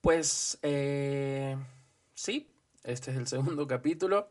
Pues 0.00 0.58
eh, 0.62 1.56
sí, 2.14 2.50
este 2.84 3.10
es 3.10 3.16
el 3.16 3.26
segundo 3.26 3.66
capítulo. 3.66 4.28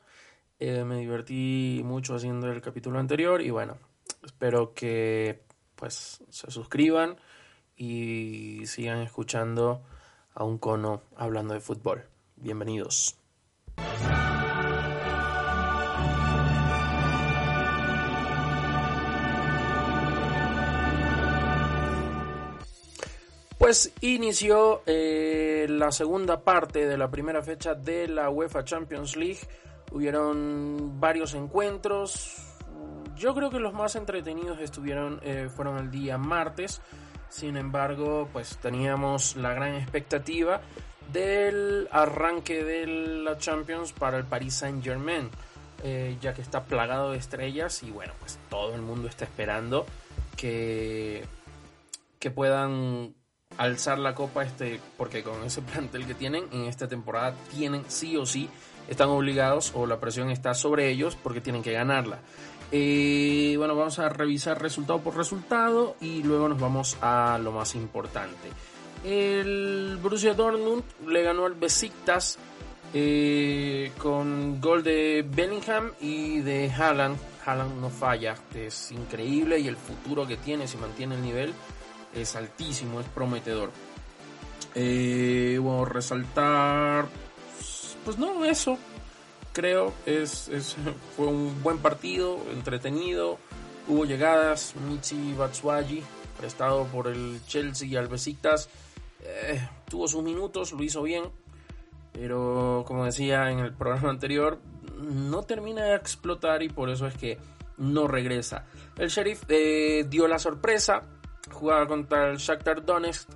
Eh, 0.59 0.83
me 0.83 0.97
divertí 0.97 1.81
mucho 1.85 2.15
haciendo 2.15 2.51
el 2.51 2.61
capítulo 2.61 2.99
anterior 2.99 3.41
y 3.41 3.49
bueno, 3.49 3.77
espero 4.23 4.73
que 4.73 5.41
pues 5.75 6.21
se 6.29 6.51
suscriban 6.51 7.17
y 7.77 8.65
sigan 8.65 8.99
escuchando 8.99 9.81
a 10.33 10.43
un 10.43 10.57
cono 10.57 11.03
hablando 11.15 11.53
de 11.53 11.61
fútbol. 11.61 12.05
Bienvenidos. 12.35 13.17
Pues 23.69 23.93
inició 24.01 24.81
eh, 24.87 25.67
la 25.69 25.91
segunda 25.91 26.41
parte 26.41 26.87
de 26.87 26.97
la 26.97 27.11
primera 27.11 27.43
fecha 27.43 27.75
de 27.75 28.07
la 28.07 28.31
UEFA 28.31 28.63
Champions 28.63 29.15
League. 29.15 29.41
Hubieron 29.91 30.99
varios 30.99 31.35
encuentros. 31.35 32.37
Yo 33.15 33.35
creo 33.35 33.51
que 33.51 33.59
los 33.59 33.75
más 33.75 33.95
entretenidos 33.95 34.59
estuvieron 34.59 35.19
eh, 35.21 35.49
fueron 35.55 35.77
el 35.77 35.91
día 35.91 36.17
martes. 36.17 36.81
Sin 37.29 37.57
embargo, 37.57 38.27
pues 38.33 38.57
teníamos 38.57 39.35
la 39.35 39.53
gran 39.53 39.75
expectativa 39.75 40.61
del 41.13 41.87
arranque 41.91 42.63
de 42.63 42.87
la 42.87 43.37
Champions 43.37 43.93
para 43.93 44.17
el 44.17 44.25
Paris 44.25 44.55
Saint 44.55 44.83
Germain, 44.83 45.29
eh, 45.83 46.17
ya 46.19 46.33
que 46.33 46.41
está 46.41 46.63
plagado 46.63 47.11
de 47.11 47.19
estrellas 47.19 47.83
y 47.83 47.91
bueno, 47.91 48.13
pues 48.17 48.39
todo 48.49 48.73
el 48.73 48.81
mundo 48.81 49.07
está 49.07 49.25
esperando 49.25 49.85
que, 50.35 51.23
que 52.17 52.31
puedan 52.31 53.13
alzar 53.59 53.99
la 53.99 54.15
copa 54.15 54.43
este 54.43 54.79
porque 54.97 55.21
con 55.21 55.43
ese 55.43 55.61
plantel 55.61 56.07
que 56.07 56.15
tienen 56.15 56.45
en 56.51 56.63
esta 56.63 56.87
temporada 56.87 57.35
tienen 57.55 57.83
sí 57.87 58.15
o 58.17 58.25
sí 58.25 58.49
están 58.87 59.09
obligados 59.09 59.73
o 59.75 59.85
la 59.85 59.99
presión 59.99 60.31
está 60.31 60.53
sobre 60.53 60.89
ellos 60.89 61.15
porque 61.21 61.41
tienen 61.41 61.61
que 61.61 61.73
ganarla. 61.73 62.19
Eh, 62.71 63.55
bueno, 63.57 63.75
vamos 63.75 63.99
a 63.99 64.09
revisar 64.09 64.61
resultado 64.61 64.99
por 64.99 65.15
resultado 65.15 65.95
y 66.01 66.23
luego 66.23 66.49
nos 66.49 66.59
vamos 66.59 66.97
a 67.01 67.37
lo 67.37 67.51
más 67.51 67.75
importante. 67.75 68.49
El 69.03 69.99
Borussia 70.01 70.33
Dortmund 70.33 70.83
le 71.07 71.21
ganó 71.21 71.45
al 71.45 71.53
Besiktas 71.53 72.39
eh, 72.93 73.91
con 73.97 74.59
gol 74.61 74.83
de 74.83 75.25
Bellingham 75.29 75.91
y 75.99 76.39
de 76.39 76.71
Haaland. 76.71 77.17
Haaland 77.45 77.81
no 77.81 77.89
falla, 77.89 78.35
es 78.55 78.91
increíble 78.91 79.59
y 79.59 79.67
el 79.67 79.77
futuro 79.77 80.25
que 80.25 80.37
tiene 80.37 80.67
si 80.67 80.77
mantiene 80.77 81.15
el 81.15 81.21
nivel 81.21 81.53
es 82.13 82.35
altísimo, 82.35 82.99
es 82.99 83.07
prometedor. 83.07 83.71
Eh, 84.75 85.57
bueno, 85.61 85.85
resaltar, 85.85 87.07
pues 88.05 88.17
no, 88.17 88.45
eso, 88.45 88.77
creo, 89.53 89.93
es, 90.05 90.49
fue 91.15 91.27
un 91.27 91.61
buen 91.63 91.79
partido, 91.79 92.39
entretenido, 92.53 93.39
hubo 93.87 94.05
llegadas, 94.05 94.75
Michi 94.87 95.33
Batshuayi, 95.33 96.03
prestado 96.37 96.85
por 96.85 97.07
el 97.07 97.41
Chelsea 97.47 97.87
y 97.87 97.95
al 97.95 98.09
eh, 99.21 99.67
tuvo 99.89 100.07
sus 100.07 100.23
minutos, 100.23 100.71
lo 100.71 100.83
hizo 100.83 101.01
bien, 101.03 101.23
pero 102.13 102.83
como 102.87 103.05
decía 103.05 103.51
en 103.51 103.59
el 103.59 103.73
programa 103.73 104.09
anterior, 104.11 104.59
no 104.97 105.43
termina 105.43 105.83
de 105.83 105.95
explotar 105.95 106.61
y 106.63 106.69
por 106.69 106.89
eso 106.89 107.07
es 107.07 107.15
que 107.15 107.37
no 107.77 108.07
regresa. 108.07 108.65
El 108.97 109.09
sheriff 109.09 109.43
eh, 109.47 110.05
dio 110.07 110.27
la 110.27 110.39
sorpresa, 110.39 111.03
jugaba 111.51 111.87
contra 111.87 112.31
el 112.31 112.37
Shakhtar 112.37 112.85
Donetsk. 112.85 113.29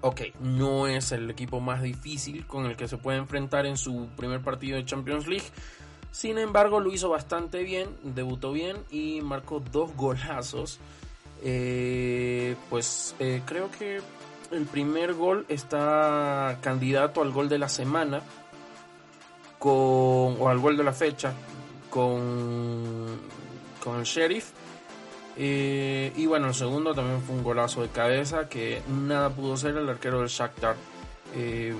Ok, 0.00 0.20
no 0.40 0.86
es 0.86 1.12
el 1.12 1.30
equipo 1.30 1.60
más 1.60 1.82
difícil 1.82 2.46
con 2.46 2.66
el 2.66 2.76
que 2.76 2.88
se 2.88 2.96
puede 2.96 3.18
enfrentar 3.18 3.66
en 3.66 3.76
su 3.76 4.08
primer 4.16 4.40
partido 4.40 4.76
de 4.76 4.84
Champions 4.84 5.26
League. 5.26 5.46
Sin 6.10 6.38
embargo, 6.38 6.78
lo 6.78 6.92
hizo 6.92 7.08
bastante 7.08 7.62
bien, 7.64 7.88
debutó 8.02 8.52
bien 8.52 8.76
y 8.90 9.20
marcó 9.20 9.60
dos 9.60 9.94
golazos. 9.96 10.78
Eh, 11.42 12.56
pues 12.70 13.14
eh, 13.18 13.42
creo 13.44 13.70
que 13.70 14.00
el 14.52 14.66
primer 14.66 15.14
gol 15.14 15.44
está 15.48 16.58
candidato 16.60 17.20
al 17.20 17.32
gol 17.32 17.48
de 17.48 17.58
la 17.58 17.68
semana 17.68 18.22
con, 19.58 19.72
o 20.40 20.48
al 20.48 20.58
gol 20.58 20.76
de 20.76 20.84
la 20.84 20.92
fecha 20.92 21.32
con, 21.90 23.18
con 23.82 23.98
el 23.98 24.04
Sheriff. 24.04 24.52
Eh, 25.36 26.12
y 26.16 26.26
bueno, 26.26 26.48
el 26.48 26.54
segundo 26.54 26.94
también 26.94 27.20
fue 27.22 27.34
un 27.34 27.42
golazo 27.42 27.82
de 27.82 27.88
cabeza 27.88 28.48
que 28.48 28.82
nada 28.88 29.30
pudo 29.30 29.56
ser 29.56 29.76
el 29.76 29.88
arquero 29.88 30.20
del 30.20 30.28
Shakhtar. 30.28 30.76
Eh, 31.34 31.74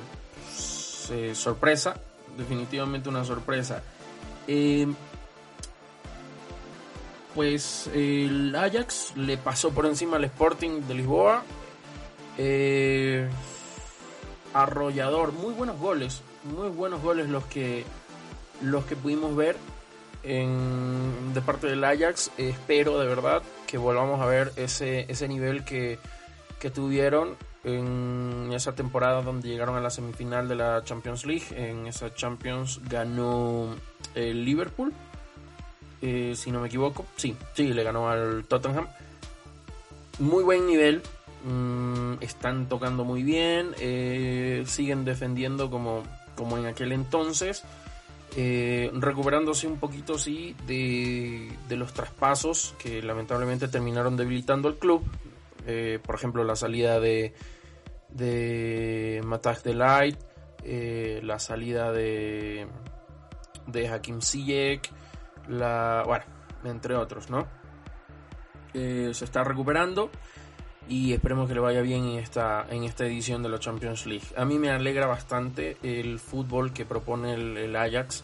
sorpresa, 1.35 1.97
definitivamente 2.37 3.09
una 3.09 3.25
sorpresa. 3.25 3.83
Eh, 4.47 4.87
pues 7.35 7.91
el 7.93 8.55
Ajax 8.55 9.17
le 9.17 9.37
pasó 9.37 9.71
por 9.71 9.87
encima 9.87 10.17
al 10.17 10.25
Sporting 10.25 10.83
de 10.83 10.95
Lisboa. 10.95 11.45
arrollador, 14.53 15.33
muy 15.33 15.53
buenos 15.53 15.79
goles, 15.79 16.23
muy 16.45 16.69
buenos 16.69 17.03
goles 17.03 17.29
los 17.29 17.45
que 17.45 17.85
los 18.63 18.85
que 18.85 18.95
pudimos 18.95 19.35
ver 19.35 19.57
de 20.25 21.41
parte 21.45 21.67
del 21.67 21.85
Ajax. 21.85 22.31
espero 22.39 22.99
de 22.99 23.07
verdad 23.07 23.43
que 23.67 23.77
volvamos 23.77 24.21
a 24.21 24.27
ver 24.27 24.53
ese, 24.57 25.05
ese 25.09 25.29
nivel 25.29 25.65
que, 25.65 25.99
tuvieron 26.75 27.37
en 27.63 28.49
esa 28.55 28.75
temporada 28.75 29.21
donde 29.21 29.51
llegaron 29.51 29.77
a 29.77 29.81
la 29.81 29.91
semifinal 29.91 30.49
de 30.49 30.55
la 30.55 30.83
Champions 30.83 31.27
League. 31.27 31.45
En 31.51 31.87
esa 31.87 32.15
Champions 32.15 32.81
ganó 32.89 33.75
el 34.15 34.47
Liverpool, 34.47 34.95
eh, 36.01 36.33
si 36.35 36.51
no 36.51 36.61
me 36.61 36.69
equivoco. 36.69 37.05
Sí, 37.17 37.37
sí, 37.53 37.75
le 37.75 37.83
ganó 37.83 38.09
al 38.09 38.47
Tottenham. 38.47 38.87
Muy 40.21 40.43
buen 40.43 40.67
nivel. 40.67 41.03
Mm, 41.45 42.23
están 42.23 42.67
tocando 42.71 43.05
muy 43.05 43.23
bien. 43.23 43.75
Eh, 43.79 44.65
siguen 44.67 45.05
defendiendo 45.05 45.69
como, 45.69 46.03
como 46.37 46.57
en 46.57 46.65
aquel 46.65 46.93
entonces. 46.93 47.63
Eh, 48.37 48.91
recuperándose 48.95 49.69
un 49.69 49.79
poquito, 49.79 50.19
sí, 50.19 50.57
de, 50.67 51.57
los 51.71 51.93
traspasos 51.93 52.75
que 52.79 53.01
lamentablemente 53.01 53.69
terminaron 53.69 54.17
debilitando 54.17 54.69
el 54.69 54.77
club. 54.77 55.05
Eh, 55.67 56.01
por 56.05 56.17
ejemplo, 56.17 56.43
la 56.43 56.57
salida 56.57 56.99
de, 56.99 57.33
de 58.11 59.21
Mataj 59.25 59.63
Delight, 59.63 60.19
eh, 60.65 61.21
la 61.23 61.39
salida 61.39 61.93
de, 61.93 62.67
de 63.69 63.89
Hakim 63.89 64.21
Ziyech, 64.21 64.91
la, 65.49 66.03
bueno, 66.05 66.25
entre 66.65 66.97
otros, 66.97 67.31
¿no? 67.31 67.47
se 68.73 69.11
está 69.11 69.45
recuperando 69.45 70.11
y 70.89 71.13
esperemos 71.13 71.49
que 71.49 71.55
le 71.55 71.61
vaya 71.61 71.81
bien 71.81 72.05
en 72.05 72.19
esta, 72.19 72.67
en 72.71 72.85
esta 72.85 73.07
edición 73.07 73.43
de 73.43 73.49
la 73.49 73.59
Champions 73.59 74.07
League. 74.07 74.27
A 74.37 74.45
mí 74.45 74.59
me 74.59 74.71
alegra 74.71 75.07
bastante 75.07 75.77
el 75.83 76.19
fútbol 76.19 76.73
que 76.73 76.85
propone 76.85 77.35
el, 77.35 77.75
Ajax. 77.75 78.23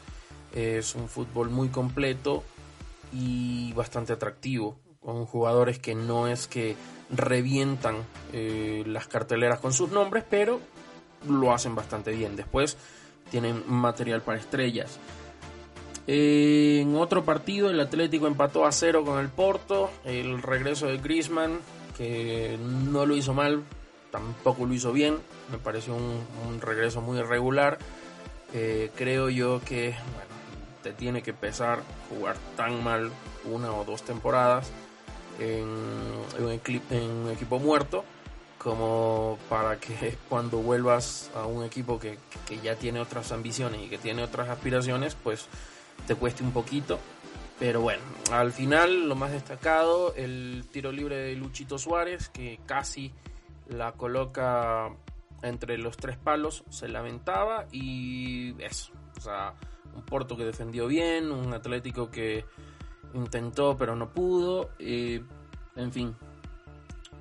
Es 0.55 0.95
un 0.95 1.09
fútbol 1.09 1.49
muy 1.49 1.69
completo 1.69 2.45
y 3.13 3.73
bastante 3.73 4.13
atractivo, 4.13 4.77
con 5.01 5.25
jugadores 5.25 5.79
que 5.79 5.95
no 5.95 6.27
es 6.27 6.47
que 6.47 6.77
revientan 7.11 7.97
eh, 8.33 8.85
las 8.87 9.09
carteleras 9.09 9.59
con 9.59 9.73
sus 9.73 9.91
nombres, 9.91 10.25
pero 10.29 10.61
lo 11.29 11.53
hacen 11.53 11.75
bastante 11.75 12.13
bien. 12.13 12.37
Después 12.37 12.77
tienen 13.31 13.63
material 13.69 14.23
para 14.23 14.39
estrellas. 14.39 14.99
En 16.07 16.97
otro 16.97 17.25
partido, 17.25 17.71
el 17.71 17.79
Atlético 17.81 18.27
empató 18.27 18.67
a 18.67 18.73
cero 18.73 19.05
con 19.05 19.19
el 19.19 19.29
Porto. 19.29 19.91
El 20.05 20.43
regreso 20.43 20.87
de 20.87 20.99
Griezmann 20.99 21.61
no 22.01 23.07
lo 23.07 23.17
hizo 23.17 23.35
mal, 23.35 23.63
tampoco 24.11 24.67
lo 24.67 24.75
hizo 24.75 24.93
bien, 24.93 25.19
me 25.51 25.59
pareció 25.59 25.95
un, 25.95 26.61
regreso 26.61 27.01
muy 27.01 27.19
irregular. 27.19 27.79
Eh, 28.53 28.91
creo 28.97 29.29
yo 29.29 29.61
que 29.65 29.95
te 30.83 30.93
tiene 30.93 31.23
que 31.23 31.33
pesar 31.33 31.83
jugar 32.09 32.37
tan 32.57 32.83
mal 32.83 33.11
una 33.45 33.73
o 33.73 33.85
dos 33.85 34.03
temporadas 34.03 34.71
en, 35.39 35.67
un, 36.39 37.31
equipo 37.31 37.59
muerto 37.59 38.05
como 38.59 39.39
para 39.49 39.79
que 39.79 40.17
cuando 40.29 40.59
vuelvas 40.59 41.31
a 41.35 41.47
un 41.47 41.65
equipo 41.65 41.99
que, 41.99 42.19
ya 42.63 42.75
tiene 42.77 43.01
otras 43.01 43.33
ambiciones 43.33 43.81
y 43.83 43.89
que 43.89 43.99
tiene 43.99 44.23
otras 44.23 44.49
aspiraciones, 44.49 45.17
pues 45.23 45.47
te 46.07 46.15
cueste 46.15 46.43
un 46.43 46.53
poquito. 46.53 46.99
Pero 47.61 47.83
bueno, 47.83 48.03
al 48.33 48.53
final 48.53 49.07
lo 49.07 49.15
más 49.15 49.31
destacado, 49.33 50.15
el 50.17 50.65
tiro 50.73 50.91
libre 50.91 51.17
de 51.17 51.37
Luchito 51.37 51.79
Suárez, 51.79 52.31
que 52.31 52.59
casi 52.67 53.13
la 53.69 53.93
coloca 53.93 54.89
entre 55.43 55.77
los 55.79 55.97
tres 55.99 56.17
palos, 56.17 56.65
se 56.71 56.89
lamentaba 56.89 57.67
y 57.71 58.61
eso. 58.63 58.93
O 59.17 59.21
sea, 59.21 59.55
un 59.95 60.03
Porto 60.03 60.37
que 60.39 60.45
defendió 60.45 60.87
bien, 60.87 61.31
un 61.31 61.53
Atlético 61.53 62.11
que 62.11 62.47
intentó 63.13 63.77
pero 63.77 63.95
no 63.95 64.09
pudo. 64.09 64.71
Eh, 64.79 65.23
en 65.77 65.93
fin, 65.93 66.17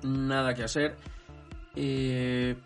nada 0.02 0.54
que 0.54 0.64
hacer. 0.64 0.96
Eh, 1.76 2.56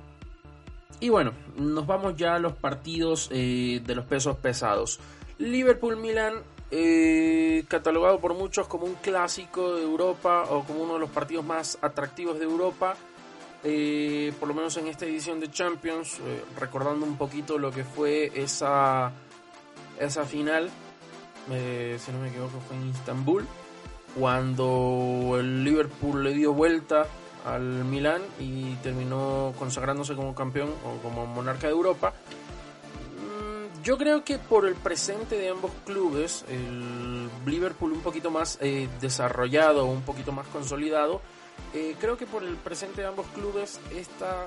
Y 1.00 1.08
bueno, 1.08 1.32
nos 1.56 1.86
vamos 1.86 2.14
ya 2.16 2.36
a 2.36 2.38
los 2.38 2.52
partidos 2.52 3.28
eh, 3.32 3.82
de 3.84 3.94
los 3.96 4.04
pesos 4.06 4.36
pesados. 4.36 5.00
Liverpool-Milan, 5.38 6.34
eh, 6.70 7.64
catalogado 7.68 8.20
por 8.20 8.34
muchos 8.34 8.66
como 8.66 8.86
un 8.86 8.94
clásico 8.94 9.76
de 9.76 9.82
Europa 9.82 10.44
o 10.50 10.64
como 10.64 10.82
uno 10.82 10.94
de 10.94 11.00
los 11.00 11.10
partidos 11.10 11.44
más 11.44 11.78
atractivos 11.82 12.38
de 12.38 12.44
Europa. 12.44 12.96
Eh, 13.62 14.32
por 14.38 14.48
lo 14.48 14.54
menos 14.54 14.76
en 14.76 14.88
esta 14.88 15.06
edición 15.06 15.40
de 15.40 15.50
Champions, 15.50 16.18
recordando 16.58 17.06
un 17.06 17.16
poquito 17.16 17.58
lo 17.58 17.70
que 17.70 17.82
fue 17.82 18.30
esa, 18.34 19.10
esa 19.98 20.24
final, 20.26 20.68
si 21.48 22.12
no 22.12 22.20
me 22.20 22.28
equivoco 22.28 22.60
fue 22.68 22.76
en 22.76 22.88
Istambul, 22.90 23.46
cuando 24.18 25.36
el 25.38 25.64
Liverpool 25.64 26.22
le 26.22 26.34
dio 26.34 26.52
vuelta 26.52 27.06
al 27.44 27.84
Milán 27.84 28.22
y 28.40 28.74
terminó 28.76 29.52
consagrándose 29.58 30.14
como 30.14 30.34
campeón 30.34 30.70
o 30.84 31.02
como 31.02 31.26
monarca 31.26 31.66
de 31.66 31.72
Europa. 31.72 32.14
Yo 33.84 33.98
creo 33.98 34.24
que 34.24 34.38
por 34.38 34.66
el 34.66 34.76
presente 34.76 35.36
de 35.36 35.50
ambos 35.50 35.70
clubes, 35.84 36.46
el 36.48 37.28
Liverpool 37.44 37.92
un 37.92 38.00
poquito 38.00 38.30
más 38.30 38.56
eh, 38.62 38.88
desarrollado, 38.98 39.84
un 39.84 40.00
poquito 40.00 40.32
más 40.32 40.46
consolidado, 40.46 41.20
eh, 41.74 41.94
creo 42.00 42.16
que 42.16 42.24
por 42.24 42.42
el 42.42 42.56
presente 42.56 43.02
de 43.02 43.08
ambos 43.08 43.26
clubes 43.34 43.78
esta 43.94 44.46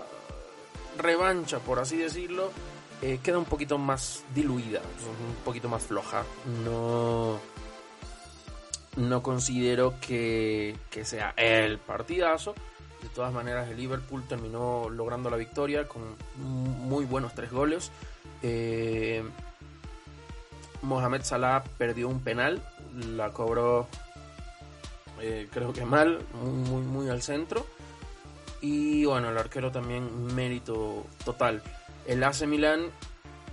revancha, 0.97 1.59
por 1.59 1.77
así 1.77 1.97
decirlo, 1.97 2.51
eh, 3.03 3.19
queda 3.21 3.37
un 3.37 3.45
poquito 3.45 3.77
más 3.77 4.23
diluida, 4.33 4.81
un 4.81 5.35
poquito 5.45 5.69
más 5.69 5.83
floja. 5.83 6.23
No, 6.63 7.39
no 8.95 9.21
considero 9.21 9.93
que, 10.01 10.75
que 10.89 11.05
sea 11.05 11.35
el 11.37 11.77
partidazo, 11.77 12.55
de 13.03 13.09
todas 13.09 13.31
maneras, 13.31 13.69
el 13.69 13.77
Liverpool 13.77 14.23
terminó 14.27 14.89
logrando 14.89 15.29
la 15.29 15.37
victoria 15.37 15.87
con 15.87 16.01
muy 16.35 17.05
buenos 17.05 17.35
tres 17.35 17.51
goles. 17.51 17.91
Eh, 18.41 19.23
Mohamed 20.81 21.23
Salah 21.23 21.63
perdió 21.77 22.07
un 22.07 22.21
penal, 22.21 22.61
la 22.93 23.31
cobró 23.31 23.87
eh, 25.19 25.47
creo 25.51 25.73
que 25.73 25.85
mal, 25.85 26.19
muy, 26.33 26.81
muy 26.81 27.09
al 27.09 27.21
centro. 27.21 27.65
Y 28.61 29.05
bueno, 29.05 29.29
el 29.29 29.37
arquero 29.37 29.71
también 29.71 30.33
mérito 30.35 31.05
total. 31.23 31.61
El 32.05 32.23
AC 32.23 32.47
Milan 32.47 32.81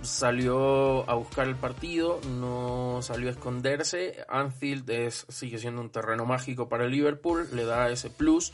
salió 0.01 1.09
a 1.09 1.15
buscar 1.15 1.47
el 1.47 1.55
partido, 1.55 2.19
no 2.39 2.99
salió 3.01 3.29
a 3.29 3.31
esconderse. 3.31 4.23
Anfield 4.27 5.11
sigue 5.29 5.57
siendo 5.57 5.81
un 5.81 5.89
terreno 5.89 6.25
mágico 6.25 6.69
para 6.69 6.87
Liverpool, 6.87 7.47
le 7.53 7.65
da 7.65 7.89
ese 7.89 8.09
plus. 8.09 8.53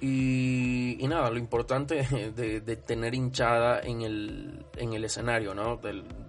Y, 0.00 1.04
nada, 1.08 1.30
lo 1.30 1.38
importante 1.38 2.02
de, 2.36 2.76
tener 2.76 3.14
hinchada 3.14 3.80
en 3.80 4.02
el, 4.02 4.64
en 4.76 4.92
el 4.92 5.04
escenario, 5.04 5.54
¿no? 5.54 5.80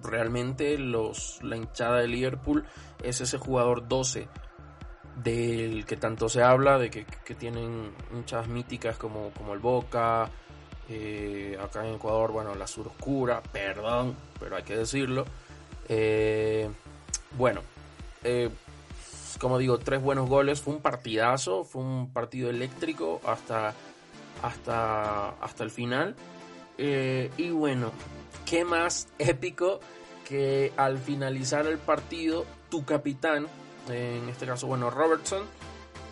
realmente 0.01 0.77
los, 0.77 1.39
la 1.43 1.57
hinchada 1.57 1.99
de 1.99 2.07
Liverpool 2.07 2.65
es 3.03 3.21
ese 3.21 3.37
jugador 3.37 3.87
12 3.87 4.27
del 5.23 5.85
que 5.85 5.97
tanto 5.97 6.29
se 6.29 6.41
habla, 6.41 6.77
de 6.77 6.89
que, 6.89 7.05
tienen 7.35 7.91
hinchadas 8.13 8.47
míticas 8.47 8.97
como, 8.97 9.31
como 9.31 9.53
el 9.53 9.59
Boca, 9.59 10.29
eh, 10.89 11.57
acá 11.61 11.85
en 11.85 11.95
Ecuador, 11.95 12.31
bueno, 12.31 12.55
la 12.55 12.65
sur 12.65 12.87
oscura, 12.87 13.41
perdón, 13.51 14.15
pero 14.39 14.55
hay 14.55 14.63
que 14.63 14.77
decirlo. 14.77 15.25
Eh, 15.87 16.69
bueno, 17.37 17.61
eh, 18.23 18.49
como 19.39 19.57
digo, 19.57 19.79
tres 19.79 20.01
buenos 20.01 20.29
goles, 20.29 20.61
fue 20.61 20.73
un 20.75 20.81
partidazo, 20.81 21.63
fue 21.63 21.81
un 21.81 22.11
partido 22.11 22.49
eléctrico 22.49 23.21
hasta, 23.25 23.73
hasta, 24.43 25.29
hasta 25.29 25.63
el 25.63 25.71
final. 25.71 26.15
Eh, 26.77 27.31
y 27.37 27.49
bueno, 27.49 27.91
qué 28.45 28.65
más 28.65 29.07
épico 29.17 29.79
que 30.27 30.73
al 30.77 30.97
finalizar 30.99 31.65
el 31.65 31.77
partido, 31.77 32.45
tu 32.69 32.85
capitán, 32.85 33.47
en 33.89 34.29
este 34.29 34.45
caso, 34.45 34.67
bueno, 34.67 34.89
Robertson, 34.89 35.43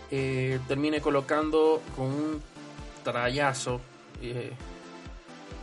eh, 0.10 0.60
termine 0.68 1.02
colocando 1.02 1.82
con 1.96 2.06
un 2.06 2.42
trayazo 3.04 3.82
eh, 4.22 4.54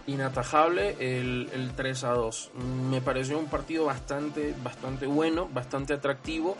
inatajable 0.06 0.96
el, 1.00 1.48
el, 1.52 1.72
3 1.74 2.04
a 2.04 2.10
2. 2.10 2.50
Me 2.90 3.00
pareció 3.00 3.38
un 3.38 3.46
partido 3.46 3.86
bastante, 3.86 4.54
bastante 4.62 5.06
bueno, 5.06 5.48
bastante 5.52 5.94
atractivo 5.94 6.56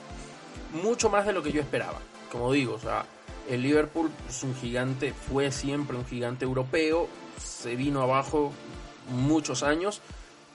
mucho 0.75 1.09
más 1.09 1.27
de 1.27 1.33
lo 1.33 1.43
que 1.43 1.53
yo 1.53 1.61
esperaba. 1.61 2.01
Como 2.31 2.53
digo, 2.53 2.75
o 2.75 2.79
sea, 2.79 3.07
el 3.49 3.63
Liverpool 3.63 4.11
es 4.29 4.43
un 4.43 4.55
gigante, 4.55 5.13
fue 5.13 5.51
siempre 5.51 5.97
un 5.97 6.05
gigante 6.05 6.45
europeo, 6.45 7.09
se 7.39 7.77
vino 7.77 8.03
abajo 8.03 8.53
muchos 9.11 9.63
años 9.63 10.01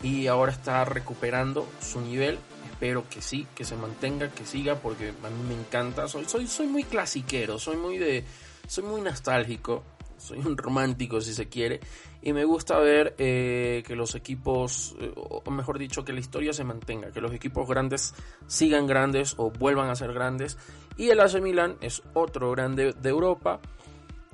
y 0.03 0.27
ahora 0.27 0.51
está 0.51 0.85
recuperando 0.85 1.67
su 1.81 2.01
nivel. 2.01 2.37
Espero 2.71 3.03
que 3.09 3.21
sí, 3.21 3.47
que 3.55 3.65
se 3.65 3.75
mantenga, 3.75 4.29
que 4.29 4.45
siga, 4.45 4.75
porque 4.75 5.09
a 5.09 5.29
mí 5.29 5.43
me 5.47 5.53
encanta. 5.53 6.07
Soy, 6.07 6.25
soy, 6.25 6.47
soy 6.47 6.67
muy 6.67 6.83
clasiquero, 6.83 7.59
soy 7.59 7.75
muy 7.75 7.97
de. 7.97 8.23
soy 8.67 8.85
muy 8.85 9.01
nostálgico 9.01 9.83
soy 10.19 10.39
un 10.39 10.57
romántico 10.57 11.21
si 11.21 11.33
se 11.33 11.47
quiere, 11.47 11.79
y 12.21 12.33
me 12.33 12.43
gusta 12.43 12.77
ver 12.79 13.15
eh, 13.17 13.83
que 13.87 13.95
los 13.95 14.15
equipos, 14.15 14.95
eh, 14.99 15.11
o 15.15 15.49
mejor 15.51 15.79
dicho, 15.79 16.03
que 16.03 16.13
la 16.13 16.19
historia 16.19 16.53
se 16.53 16.63
mantenga, 16.63 17.11
que 17.11 17.21
los 17.21 17.33
equipos 17.33 17.67
grandes 17.67 18.13
sigan 18.47 18.87
grandes 18.87 19.35
o 19.37 19.51
vuelvan 19.51 19.89
a 19.89 19.95
ser 19.95 20.13
grandes, 20.13 20.57
y 20.97 21.09
el 21.09 21.19
AC 21.19 21.41
Milan 21.41 21.77
es 21.81 22.03
otro 22.13 22.51
grande 22.51 22.93
de 22.93 23.09
Europa, 23.09 23.59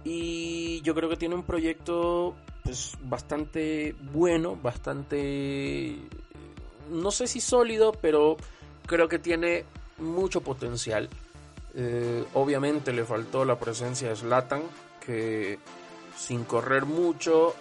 y 0.03 0.81
yo 0.81 0.95
creo 0.95 1.09
que 1.09 1.17
tiene 1.17 1.35
un 1.35 1.43
proyecto 1.43 2.35
pues 2.63 2.97
bastante 3.03 3.95
bueno, 4.11 4.55
bastante, 4.55 5.95
no 6.89 7.11
sé 7.11 7.27
si 7.27 7.39
sólido, 7.39 7.91
pero 8.01 8.38
creo 8.88 9.07
que 9.07 9.19
tiene 9.19 9.65
mucho 9.99 10.41
potencial. 10.41 11.09
Eh, 11.75 12.23
obviamente 12.33 12.93
le 12.93 13.03
faltó 13.03 13.45
la 13.45 13.59
presencia 13.59 14.09
de 14.09 14.15
Slatan, 14.15 14.63
que 15.05 15.59
sin 16.17 16.45
correr 16.45 16.85
mucho, 16.85 17.53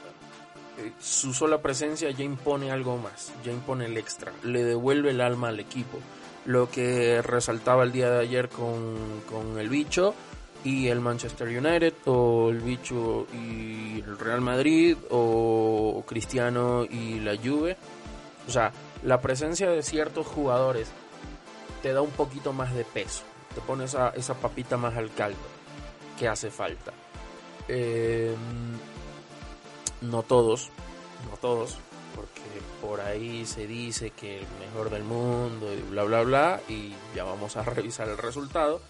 eh, 0.78 0.92
su 1.00 1.32
sola 1.32 1.62
presencia 1.62 2.10
ya 2.10 2.24
impone 2.24 2.70
algo 2.70 2.96
más, 2.98 3.32
ya 3.44 3.52
impone 3.52 3.86
el 3.86 3.96
extra, 3.96 4.32
le 4.42 4.64
devuelve 4.64 5.10
el 5.10 5.20
alma 5.20 5.48
al 5.48 5.60
equipo. 5.60 5.98
Lo 6.46 6.70
que 6.70 7.22
resaltaba 7.22 7.84
el 7.84 7.92
día 7.92 8.10
de 8.10 8.20
ayer 8.20 8.48
con, 8.48 9.58
el 9.58 9.68
bicho 9.68 10.14
y 10.62 10.88
el 10.88 11.00
Manchester 11.00 11.48
United, 11.48 11.94
o 12.06 12.50
el 12.50 12.60
bicho 12.60 13.26
y 13.32 14.00
el 14.00 14.18
Real 14.18 14.40
Madrid, 14.40 14.96
o 15.10 16.02
Cristiano 16.06 16.84
y 16.84 17.20
la 17.20 17.36
Juve. 17.36 17.76
O 18.46 18.50
sea, 18.50 18.72
la 19.04 19.20
presencia 19.20 19.70
de 19.70 19.82
ciertos 19.82 20.26
jugadores 20.26 20.88
te 21.82 21.92
da 21.92 22.02
un 22.02 22.10
poquito 22.10 22.52
más 22.52 22.74
de 22.74 22.84
peso, 22.84 23.22
te 23.54 23.60
pone 23.60 23.84
esa, 23.84 24.10
esa 24.10 24.34
papita 24.34 24.76
más 24.76 24.96
al 24.96 25.12
caldo 25.12 25.38
que 26.18 26.28
hace 26.28 26.50
falta. 26.50 26.92
Eh, 27.68 28.34
no 30.10 30.22
todos, 30.22 30.70
no 31.30 31.36
todos, 31.36 31.76
porque 32.14 32.42
por 32.80 33.00
ahí 33.00 33.46
se 33.46 33.66
dice 33.66 34.10
que 34.10 34.38
el 34.38 34.46
mejor 34.60 34.90
del 34.90 35.04
mundo 35.04 35.72
y 35.72 35.80
bla 35.90 36.04
bla 36.04 36.22
bla, 36.22 36.60
y 36.68 36.92
ya 37.14 37.24
vamos 37.24 37.56
a 37.56 37.62
revisar 37.64 38.08
el 38.08 38.18
resultado. 38.18 38.80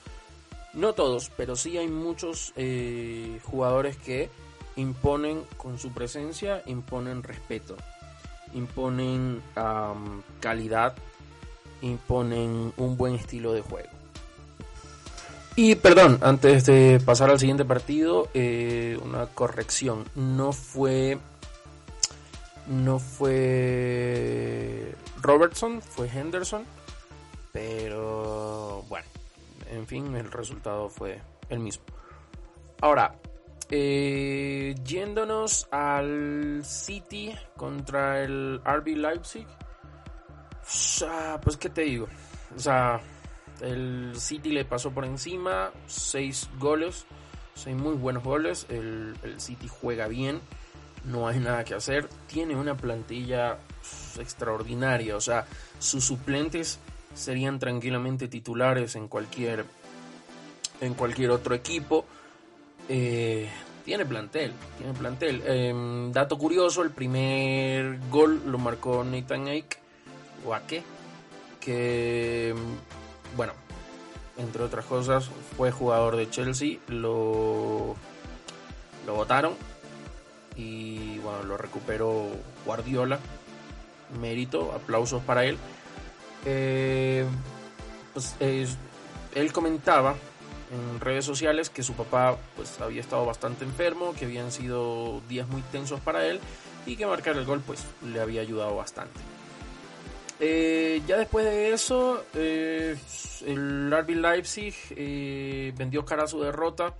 No 0.73 0.92
todos, 0.92 1.30
pero 1.37 1.54
sí 1.54 1.78
hay 1.78 1.88
muchos 1.88 2.52
eh, 2.56 3.38
jugadores 3.44 3.97
que 3.97 4.28
imponen 4.76 5.44
con 5.56 5.78
su 5.78 5.92
presencia, 5.92 6.62
imponen 6.66 7.23
respeto, 7.23 7.76
imponen 8.54 9.40
calidad, 10.40 10.97
imponen 11.80 12.73
un 12.76 12.97
buen 12.97 13.14
estilo 13.14 13.52
de 13.52 13.61
juego. 13.61 13.93
Y 15.56 15.76
perdón, 15.76 16.18
antes 16.23 16.66
de 16.66 17.00
pasar 17.04 17.30
al 17.30 17.38
siguiente 17.38 17.64
partido, 17.64 18.28
eh, 18.34 18.99
una 19.02 19.26
corrección. 19.26 20.04
No 20.16 20.52
fue. 20.52 21.18
No 22.66 22.99
fue 22.99 24.94
Robertson, 25.20 25.80
fue 25.80 26.08
Henderson. 26.08 26.64
Pero 27.52 28.84
bueno, 28.88 29.06
en 29.70 29.87
fin, 29.87 30.16
el 30.16 30.32
resultado 30.32 30.88
fue 30.88 31.20
el 31.49 31.61
mismo. 31.61 31.84
Ahora, 32.80 33.14
eh, 33.70 34.75
yéndonos 34.84 35.68
al 35.70 36.62
City 36.64 37.32
contra 37.56 38.23
el 38.25 38.61
RB 38.64 38.96
Leipzig. 38.96 39.46
Pues, 41.42 41.56
¿qué 41.58 41.68
te 41.68 41.82
digo? 41.82 42.08
O 42.56 42.58
sea, 42.58 43.00
el 43.64 44.12
City 44.16 44.50
le 44.50 44.64
pasó 44.64 44.90
por 44.90 45.04
encima, 45.04 45.71
seis 45.87 46.49
goles, 46.59 47.06
seis 47.54 47.75
muy 47.75 47.94
buenos 47.94 48.23
goles. 48.23 48.66
El, 48.68 49.16
City 49.38 49.68
juega 49.68 50.06
bien, 50.06 50.40
no 51.04 51.26
hay 51.26 51.38
nada 51.40 51.64
que 51.64 51.75
hacer. 51.75 52.09
Tiene 52.26 52.56
una 52.56 52.76
plantilla 52.76 53.59
extraordinaria, 54.18 55.16
o 55.16 55.21
sea, 55.21 55.47
sus 55.78 56.04
suplentes 56.04 56.78
serían 57.14 57.59
tranquilamente 57.59 58.28
titulares 58.28 58.97
en 58.97 59.09
cualquier 59.09 59.64
en 60.80 60.94
cualquier 60.94 61.30
otro 61.30 61.54
equipo. 61.54 62.04
Eh, 62.88 63.49
tiene 63.85 64.04
plantel, 64.04 64.52
tiene 64.78 64.92
plantel. 64.92 65.42
Em, 65.47 66.12
dato 66.12 66.37
curioso, 66.37 66.83
el 66.83 66.90
primer 66.90 67.99
gol 68.11 68.42
lo 68.47 68.59
marcó 68.59 69.04
Nathan 69.04 69.49
Ake, 69.49 69.78
o 70.44 70.54
Ake, 70.54 70.83
que, 71.61 72.54
bueno, 73.37 73.52
entre 74.37 74.62
otras 74.62 74.85
cosas, 74.85 75.31
fue 75.57 75.71
jugador 75.71 76.16
de 76.16 76.28
Chelsea, 76.31 76.78
lo, 76.88 77.95
lo 79.07 79.14
votaron 79.14 79.54
y 80.57 81.19
bueno, 81.19 81.43
lo 81.45 81.57
recuperó 81.57 82.26
Guardiola. 82.64 83.19
Mérito, 84.21 84.73
aplausos 84.73 85.23
para 85.23 85.45
él. 85.45 85.59
Eh, 86.45 87.25
pues, 88.12 88.37
él 89.35 89.52
comentaba 89.52 90.14
en 90.71 91.00
redes 91.00 91.25
sociales 91.25 91.71
que 91.71 91.83
su 91.83 91.95
papá 91.95 92.37
pues 92.57 92.81
había 92.81 93.00
estado 93.00 93.25
bastante 93.25 93.64
enfermo, 93.64 94.14
que 94.19 94.25
habían 94.25 94.52
sido 94.52 95.21
días 95.28 95.49
muy 95.49 95.62
tensos 95.62 96.00
para 96.00 96.26
él 96.26 96.40
y 96.87 96.97
que 96.97 97.07
marcar 97.07 97.37
el 97.37 97.45
gol 97.45 97.61
pues 97.66 97.85
le 98.04 98.21
había 98.21 98.40
ayudado 98.40 98.76
bastante. 98.76 99.21
Eh, 100.41 101.03
ya 101.07 101.19
después 101.19 101.45
de 101.45 101.73
eso, 101.73 102.23
eh, 102.35 102.97
el 103.47 103.91
RB 103.91 104.11
Leipzig 104.17 104.75
eh, 104.91 105.73
vendió 105.76 106.05
cara 106.05 106.25
a 106.25 106.26
su 106.26 106.41
derrota, 106.41 106.95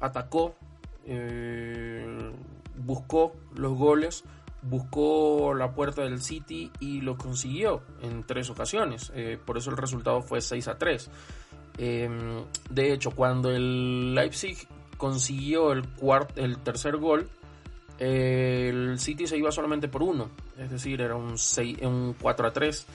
atacó, 0.00 0.54
buscó 2.76 3.34
los 3.54 3.72
goles, 3.74 4.24
buscó 4.62 5.54
la 5.54 5.72
puerta 5.74 6.02
del 6.02 6.22
City 6.22 6.70
y 6.80 7.00
lo 7.00 7.16
consiguió 7.16 7.82
en 8.02 8.24
tres 8.24 8.50
ocasiones. 8.50 9.12
por 9.44 9.58
eso 9.58 9.70
el 9.70 9.76
resultado 9.76 10.22
fue 10.22 10.40
6 10.40 10.68
a 10.68 10.78
3. 10.78 11.10
Em, 11.78 12.44
de 12.70 12.92
hecho, 12.92 13.12
cuando 13.12 13.50
el 13.50 14.14
Leipzig 14.14 14.56
consiguió 14.96 15.72
el, 15.72 15.84
el 16.36 16.58
tercer 16.58 16.96
gol, 16.96 17.28
el 17.98 18.98
City 18.98 19.26
se 19.26 19.36
iba 19.36 19.50
solamente 19.50 19.88
por 19.88 20.02
uno, 20.02 20.30
es 20.58 20.70
decir, 20.70 21.00
era 21.00 21.16
un, 21.16 21.38
6, 21.38 21.78
un 21.82 22.14
4 22.20 22.46
a 22.46 22.52
3. 22.52 22.86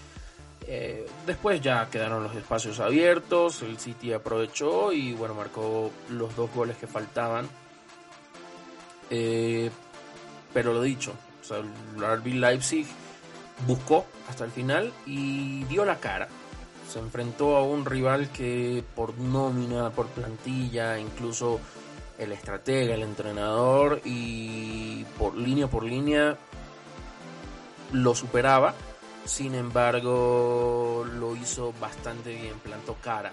Eh, 0.65 1.05
después 1.27 1.59
ya 1.59 1.89
quedaron 1.89 2.23
los 2.23 2.35
espacios 2.35 2.79
abiertos, 2.79 3.61
el 3.63 3.77
City 3.77 4.13
aprovechó 4.13 4.93
y 4.93 5.13
bueno, 5.13 5.33
marcó 5.33 5.91
los 6.09 6.35
dos 6.35 6.53
goles 6.53 6.77
que 6.77 6.87
faltaban. 6.87 7.47
Eh, 9.09 9.69
pero 10.53 10.73
lo 10.73 10.81
dicho, 10.81 11.13
el 11.49 12.01
RB 12.01 12.35
Leipzig 12.35 12.87
buscó 13.67 14.05
hasta 14.29 14.45
el 14.45 14.51
final 14.51 14.93
y 15.05 15.63
dio 15.65 15.83
la 15.83 15.99
cara 15.99 16.29
se 16.93 16.99
enfrentó 16.99 17.57
a 17.57 17.63
un 17.63 17.85
rival 17.85 18.29
que 18.29 18.83
por 18.95 19.17
nómina, 19.17 19.89
por 19.89 20.07
plantilla, 20.07 20.99
incluso 20.99 21.59
el 22.23 22.31
estratega, 22.31 22.95
el 22.95 23.03
entrenador 23.03 24.01
y 24.05 25.03
por 25.17 25.35
línea 25.35 25.67
por 25.67 25.83
línea 25.83 26.37
lo 27.91 28.15
superaba. 28.15 28.73
Sin 29.25 29.55
embargo, 29.55 31.05
lo 31.17 31.35
hizo 31.35 31.73
bastante 31.79 32.33
bien, 32.33 32.59
plantó 32.59 32.97
cara, 33.01 33.31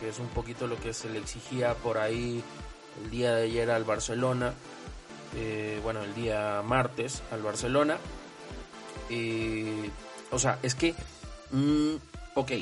que 0.00 0.08
es 0.08 0.18
un 0.18 0.26
poquito 0.28 0.66
lo 0.66 0.76
que 0.80 0.92
se 0.92 1.08
le 1.08 1.18
exigía 1.18 1.74
por 1.74 1.98
ahí 1.98 2.42
el 3.00 3.10
día 3.10 3.36
de 3.36 3.44
ayer 3.44 3.70
al 3.70 3.84
Barcelona, 3.84 4.52
eh, 5.36 5.78
bueno, 5.84 6.02
el 6.02 6.14
día 6.14 6.62
martes 6.64 7.22
al 7.30 7.42
Barcelona. 7.42 7.98
Eh, 9.08 9.88
o 10.32 10.38
sea, 10.38 10.58
es 10.62 10.74
que, 10.74 10.94
mm, 11.52 11.94
ok, 12.34 12.52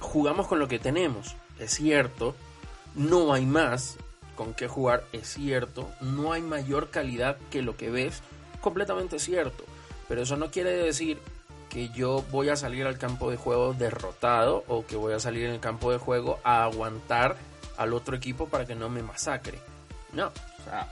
jugamos 0.00 0.48
con 0.48 0.58
lo 0.58 0.66
que 0.66 0.80
tenemos, 0.80 1.36
es 1.58 1.72
cierto, 1.72 2.34
no 2.96 3.32
hay 3.32 3.46
más 3.46 3.96
con 4.40 4.54
qué 4.54 4.68
jugar, 4.68 5.04
es 5.12 5.34
cierto, 5.34 5.90
no 6.00 6.32
hay 6.32 6.40
mayor 6.40 6.88
calidad 6.88 7.36
que 7.50 7.60
lo 7.60 7.76
que 7.76 7.90
ves, 7.90 8.22
completamente 8.62 9.18
cierto, 9.18 9.64
pero 10.08 10.22
eso 10.22 10.34
no 10.38 10.50
quiere 10.50 10.70
decir 10.70 11.18
que 11.68 11.90
yo 11.90 12.24
voy 12.30 12.48
a 12.48 12.56
salir 12.56 12.86
al 12.86 12.96
campo 12.96 13.30
de 13.30 13.36
juego 13.36 13.74
derrotado 13.74 14.64
o 14.66 14.86
que 14.86 14.96
voy 14.96 15.12
a 15.12 15.20
salir 15.20 15.44
en 15.44 15.50
el 15.50 15.60
campo 15.60 15.92
de 15.92 15.98
juego 15.98 16.40
a 16.42 16.64
aguantar 16.64 17.36
al 17.76 17.92
otro 17.92 18.16
equipo 18.16 18.48
para 18.48 18.64
que 18.64 18.74
no 18.74 18.88
me 18.88 19.02
masacre. 19.02 19.58
No, 20.14 20.28
o 20.28 20.64
sea, 20.64 20.90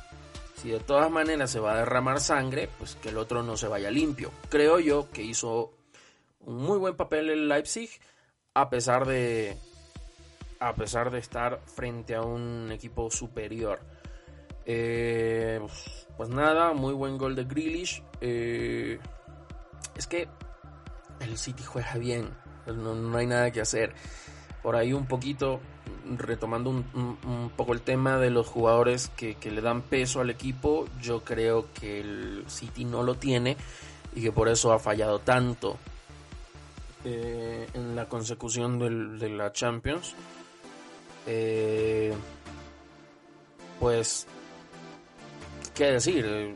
si 0.61 0.69
de 0.69 0.81
todas 0.81 1.11
maneras 1.11 1.51
se 1.51 1.59
va 1.59 1.73
a 1.73 1.79
derramar 1.79 2.21
sangre, 2.21 2.69
pues 2.77 2.97
que 2.97 3.09
el 3.09 3.17
otro 3.17 3.43
no 3.43 3.57
se 3.57 3.67
vaya 3.67 3.91
limpio. 3.91 4.31
Creo 4.51 4.79
yo 4.79 5.09
que 5.11 5.23
hizo 5.23 5.73
un 6.41 6.57
muy 6.57 6.77
buen 6.77 6.97
papel 6.97 7.31
el 7.31 7.49
Leipzig 7.49 7.89
a 8.53 8.69
pesar 8.69 9.07
de 9.07 9.57
a 10.61 10.75
pesar 10.75 11.11
de 11.11 11.19
estar 11.19 11.61
frente 11.67 12.15
a 12.15 12.23
un 12.23 12.71
equipo 12.73 13.11
superior. 13.11 13.81
Eh, 14.65 15.61
pues 16.17 16.29
nada, 16.29 16.73
muy 16.75 16.93
buen 16.95 17.17
gol 17.17 17.35
de 17.35 17.45
Grealish. 17.45 18.03
Eh, 18.21 18.99
es 19.97 20.07
que 20.07 20.29
el 21.21 21.39
City 21.39 21.63
juega 21.63 21.95
bien, 21.95 22.31
no, 22.67 23.17
hay 23.17 23.27
nada 23.27 23.51
que 23.51 23.61
hacer. 23.61 23.95
Por 24.63 24.77
ahí 24.77 24.93
un 24.93 25.07
poquito, 25.07 25.61
retomando 26.17 26.71
un, 26.71 27.53
poco 27.57 27.73
el 27.73 27.81
tema 27.81 28.19
de 28.19 28.31
los 28.31 28.47
jugadores 28.47 29.09
que, 29.17 29.37
le 29.51 29.61
dan 29.61 29.83
peso 29.83 30.21
al 30.21 30.31
equipo, 30.31 30.87
yo 31.01 31.25
creo 31.25 31.73
que 31.73 32.01
el 32.01 32.45
City 32.49 32.85
no 32.85 33.03
lo 33.03 33.15
tiene 33.15 33.57
y 34.15 34.23
que 34.23 34.33
por 34.33 34.49
eso 34.49 34.73
ha 34.73 34.79
fallado 34.79 35.21
tanto. 35.21 35.79
Eh, 37.05 37.69
en 37.75 37.95
la 37.95 38.09
consecución 38.09 39.19
de 39.19 39.31
la 39.31 39.53
Champions. 39.53 40.15
Eh, 41.27 42.15
pues, 43.81 44.27
¿qué 45.75 45.85
decir? 45.93 46.55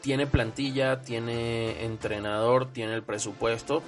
Tiene 0.00 0.26
plantilla, 0.26 1.02
tiene 1.02 1.84
entrenador, 1.84 2.72
tiene 2.72 2.94
el 2.94 3.02
presupuesto, 3.02 3.82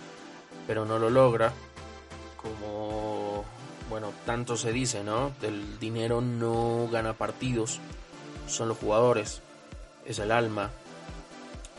pero 0.66 0.84
no 0.84 0.98
lo 0.98 1.10
logra. 1.10 1.52
Como, 2.36 3.44
bueno, 3.88 4.12
tanto 4.26 4.56
se 4.56 4.72
dice, 4.72 5.04
¿no? 5.04 5.32
El 5.42 5.78
dinero 5.78 6.20
no 6.20 6.88
gana 6.90 7.12
partidos, 7.12 7.80
son 8.46 8.68
los 8.68 8.78
jugadores, 8.78 9.42
es 10.06 10.18
el 10.18 10.32
alma. 10.32 10.70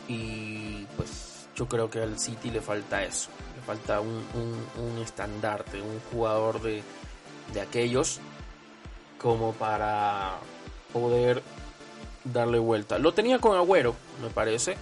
Y 0.08 0.86
pues 0.96 1.48
yo 1.54 1.68
creo 1.68 1.90
que 1.90 2.00
al 2.00 2.18
City 2.18 2.50
le 2.50 2.60
falta 2.60 3.04
eso 3.04 3.30
falta 3.70 4.00
un, 4.00 4.24
un, 4.34 4.98
estandarte, 4.98 5.80
un 5.80 6.00
jugador 6.10 6.60
de, 6.60 6.82
de 7.52 7.60
aquellos 7.60 8.20
como 9.18 9.52
para 9.52 10.38
poder 10.92 11.42
darle 12.24 12.58
vuelta. 12.58 12.98
Lo 12.98 13.12
tenía 13.12 13.38
con 13.38 13.56
Agüero, 13.56 13.94
me 14.22 14.30
parece. 14.30 14.76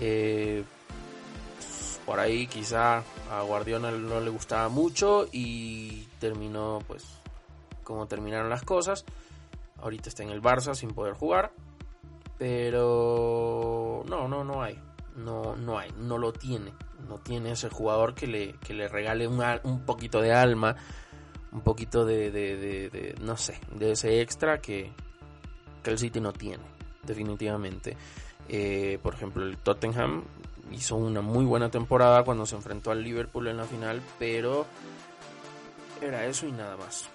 Eh, 0.00 0.64
por 2.06 2.18
ahí 2.18 2.46
quizá 2.46 3.02
a 3.30 3.42
Guardiola 3.42 3.90
no 3.90 4.20
le 4.20 4.30
gustaba 4.30 4.68
mucho 4.68 5.28
y 5.30 6.08
terminó 6.18 6.80
pues 6.86 7.04
como 7.84 8.06
terminaron 8.06 8.50
las 8.50 8.62
cosas. 8.62 9.04
Ahorita 9.80 10.08
está 10.08 10.22
en 10.22 10.30
el 10.30 10.42
Barça 10.42 10.74
sin 10.74 10.90
poder 10.90 11.14
jugar. 11.14 11.52
Pero 12.38 14.04
no, 14.08 14.26
no, 14.26 14.42
no 14.42 14.62
hay. 14.62 14.78
No, 15.16 15.54
no 15.56 15.78
hay, 15.78 15.90
no 15.98 16.16
lo 16.16 16.32
tiene 16.32 16.72
no 17.08 17.18
tiene 17.18 17.52
ese 17.52 17.68
jugador 17.68 18.14
que 18.14 18.26
le, 18.26 18.54
que 18.54 18.74
le 18.74 18.88
regale 18.88 19.26
un, 19.26 19.42
un 19.64 19.80
poquito 19.84 20.20
de 20.20 20.32
alma, 20.32 20.76
un 21.52 21.60
poquito 21.60 22.04
de, 22.04 22.30
de, 22.30 23.14
no 23.20 23.36
sé, 23.36 23.58
de 23.74 23.92
ese 23.92 24.20
extra 24.20 24.60
que, 24.60 24.90
que 25.82 25.90
el 25.90 25.98
City 25.98 26.20
no 26.20 26.32
tiene, 26.32 26.64
definitivamente. 27.02 27.96
Eh, 28.48 28.98
por 29.02 29.14
ejemplo, 29.14 29.44
el 29.44 29.56
Tottenham 29.58 30.24
hizo 30.72 30.96
una 30.96 31.20
muy 31.20 31.44
buena 31.44 31.70
temporada 31.70 32.24
cuando 32.24 32.46
se 32.46 32.56
enfrentó 32.56 32.90
al 32.90 33.02
Liverpool 33.02 33.48
en 33.48 33.58
la 33.58 33.64
final, 33.64 34.00
pero 34.18 34.66
era 36.00 36.26
eso 36.26 36.46
y 36.46 36.52
nada 36.52 36.76
más. 36.76 37.08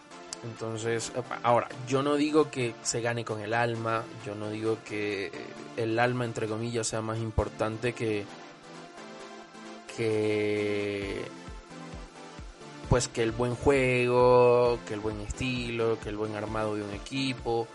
Entonces, 0.43 1.11
ahora, 1.41 1.67
yo 1.87 2.03
no 2.03 2.15
digo 2.15 2.51
que 2.51 2.75
se 2.83 3.01
gane 3.01 3.25
con 3.25 3.41
el 3.41 3.53
alma, 3.53 4.03
yo 4.23 4.35
no 4.35 4.51
digo 4.51 4.77
que 4.85 5.31
el 5.77 5.97
alma, 5.97 6.25
entre 6.25 6.47
comillas, 6.47 6.87
sea 6.87 7.01
más 7.01 7.17
importante 7.17 7.93
que, 7.93 8.23
que 9.95 11.23
pues 12.89 13.07
que 13.07 13.23
el 13.23 13.31
buen 13.31 13.55
juego, 13.55 14.79
que 14.87 14.93
el 14.93 14.99
buen 14.99 15.19
estilo, 15.21 15.99
que 15.99 16.09
el 16.09 16.17
buen 16.17 16.35
armado 16.35 16.75
de 16.75 16.83
un 16.83 16.93
equipo, 16.93 17.67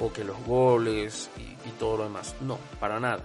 o 0.00 0.12
que 0.12 0.24
los 0.24 0.38
goles 0.44 1.30
y, 1.36 1.70
todo 1.78 1.98
lo 1.98 2.04
demás. 2.04 2.34
No, 2.40 2.58
para 2.80 2.98
nada. 2.98 3.20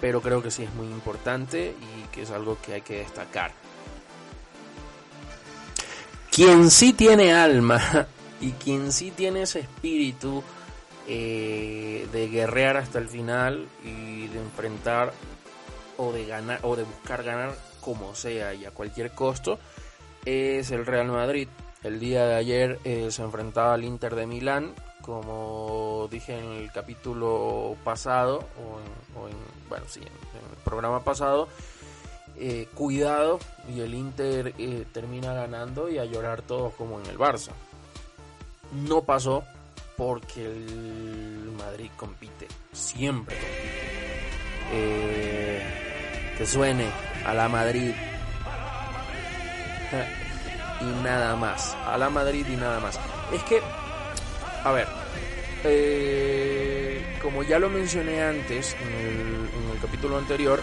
Pero 0.00 0.20
creo 0.20 0.42
que 0.42 0.50
sí 0.50 0.64
es 0.64 0.74
muy 0.74 0.86
importante 0.88 1.74
y 1.80 2.08
que 2.08 2.22
es 2.22 2.30
algo 2.30 2.58
que 2.60 2.74
hay 2.74 2.80
que 2.82 2.98
destacar. 2.98 3.52
Quien 6.30 6.70
sí 6.70 6.92
tiene 6.92 7.32
alma 7.32 8.06
y 8.40 8.52
quien 8.52 8.92
sí 8.92 9.10
tiene 9.10 9.42
ese 9.42 9.60
espíritu 9.60 10.42
eh, 11.06 12.06
de 12.12 12.28
guerrear 12.28 12.76
hasta 12.76 12.98
el 12.98 13.08
final 13.08 13.68
y 13.84 14.26
de 14.26 14.40
enfrentar 14.40 15.12
o 15.98 16.12
de 16.12 16.26
ganar 16.26 16.60
o 16.62 16.76
de 16.76 16.82
buscar 16.82 17.22
ganar 17.22 17.56
como 17.80 18.14
sea 18.14 18.52
y 18.52 18.64
a 18.64 18.72
cualquier 18.72 19.12
costo 19.12 19.58
es 20.26 20.70
el 20.72 20.84
Real 20.84 21.06
Madrid. 21.06 21.48
El 21.82 22.00
día 22.00 22.26
de 22.26 22.34
ayer 22.34 22.78
eh, 22.84 23.10
se 23.10 23.22
enfrentaba 23.22 23.74
al 23.74 23.84
Inter 23.84 24.14
de 24.14 24.26
Milán 24.26 24.74
como 25.02 26.08
dije 26.10 26.36
en 26.36 26.50
el 26.64 26.72
capítulo 26.72 27.76
pasado, 27.84 28.44
o 28.58 29.28
en, 29.28 29.36
bueno, 29.68 29.84
sí, 29.88 30.00
en, 30.00 30.06
el 30.06 30.56
programa 30.64 31.04
pasado, 31.04 31.46
eh, 32.36 32.66
cuidado 32.74 33.38
y 33.72 33.82
el 33.82 33.94
Inter 33.94 34.52
eh, 34.58 34.84
termina 34.92 35.32
ganando 35.32 35.88
y 35.88 35.98
a 35.98 36.04
llorar 36.06 36.42
todos 36.42 36.74
como 36.74 36.98
en 36.98 37.06
el 37.06 37.18
Barça. 37.18 37.52
No 38.72 39.02
pasó 39.02 39.44
porque 39.96 40.44
el 40.44 41.52
Madrid 41.56 41.90
compite, 41.96 42.48
siempre 42.72 43.36
compite. 43.36 43.86
Que 46.36 46.46
suene 46.46 46.90
a 47.24 47.32
la 47.32 47.48
Madrid. 47.48 47.92
Y 50.80 51.02
nada 51.02 51.36
más. 51.36 51.74
A 51.86 51.96
la 51.98 52.10
Madrid 52.10 52.46
y 52.48 52.56
nada 52.56 52.80
más. 52.80 52.98
Es 53.32 53.42
que 53.44 53.60
a 54.66 54.72
ver, 54.72 54.88
eh, 55.62 57.18
como 57.22 57.44
ya 57.44 57.60
lo 57.60 57.70
mencioné 57.70 58.20
antes 58.20 58.74
en 58.80 59.70
el, 59.70 59.80
capítulo 59.80 60.18
anterior, 60.18 60.60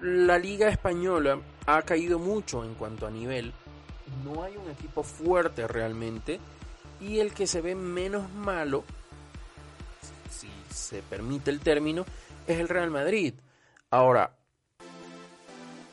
la 0.00 0.38
liga 0.38 0.68
española 0.68 1.40
ha 1.64 1.80
caído 1.80 2.18
mucho 2.18 2.64
en 2.64 2.74
cuanto 2.74 3.06
a 3.06 3.10
nivel. 3.10 3.50
No 4.22 4.42
hay 4.42 4.58
un 4.58 4.70
equipo 4.70 5.02
fuerte 5.02 5.66
realmente. 5.66 6.38
Y 7.00 7.20
el 7.20 7.32
que 7.32 7.46
se 7.46 7.62
ve 7.62 7.74
menos 7.74 8.30
malo, 8.30 8.84
si 10.28 10.50
se 10.68 11.00
permite 11.00 11.50
el 11.50 11.60
término, 11.60 12.04
es 12.46 12.58
el 12.58 12.68
Real 12.68 12.90
Madrid. 12.90 13.32
Ahora, 13.90 14.36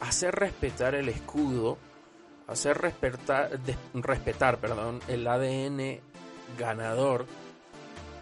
hacer 0.03 0.35
respetar 0.35 0.95
el 0.95 1.09
escudo 1.09 1.77
hacer 2.47 2.77
respetar, 2.77 3.59
respetar 3.93 4.57
perdón, 4.57 4.99
el 5.07 5.27
ADN 5.27 5.99
ganador, 6.57 7.25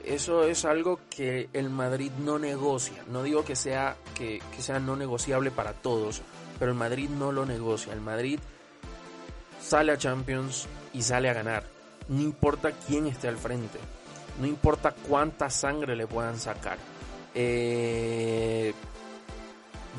eso 0.04 0.46
es 0.46 0.66
algo 0.66 1.00
que 1.10 1.50
el 1.54 1.70
Madrid 1.70 2.12
no 2.20 2.40
negocia. 2.40 3.04
No 3.08 3.24
digo 3.24 3.44
que 3.44 3.56
sea, 3.56 3.96
que, 4.16 4.42
que 4.56 4.62
sea 4.62 4.80
no 4.80 4.96
negociable 4.96 5.52
para 5.52 5.74
todos, 5.74 6.22
pero 6.60 6.72
el 6.72 6.78
Madrid 6.78 7.10
no 7.10 7.32
lo 7.32 7.46
negocia. 7.46 7.94
El 7.94 8.02
Madrid 8.02 8.40
sale 9.62 9.92
a 9.92 9.98
Champions 9.98 10.68
y 10.94 11.04
sale 11.04 11.30
a 11.30 11.34
ganar. 11.34 11.64
No 12.08 12.22
importa 12.22 12.72
quién 12.88 13.08
esté 13.08 13.28
al 13.28 13.38
frente. 13.38 13.80
No 14.40 14.48
importa 14.48 14.96
cuánta 15.08 15.50
sangre 15.50 15.96
le 15.96 16.08
puedan 16.08 16.40
sacar. 16.40 16.78
Eh, 17.36 18.74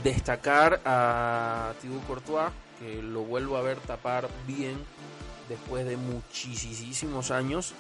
destacar 0.02 0.80
a 0.84 1.72
Thibaut 1.80 2.06
Courtois 2.06 2.52
lo 3.02 3.22
vuelvo 3.22 3.56
a 3.56 3.62
ver 3.62 3.78
tapar 3.78 4.28
bien 4.46 4.76
después 5.48 5.86
de 5.86 5.96
muchísimos 5.96 7.30
años. 7.30 7.74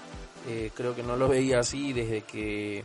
Eh, 0.48 0.70
creo 0.74 0.94
que 0.94 1.02
no 1.02 1.16
lo 1.16 1.28
veía 1.28 1.60
así 1.60 1.92
desde 1.92 2.22
que 2.22 2.84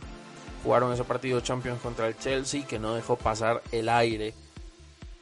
jugaron 0.62 0.92
ese 0.92 1.04
partido 1.04 1.40
Champions 1.40 1.80
contra 1.80 2.08
el 2.08 2.16
Chelsea, 2.16 2.66
que 2.66 2.78
no 2.78 2.94
dejó 2.94 3.16
pasar 3.16 3.62
el 3.72 3.88
aire 3.88 4.34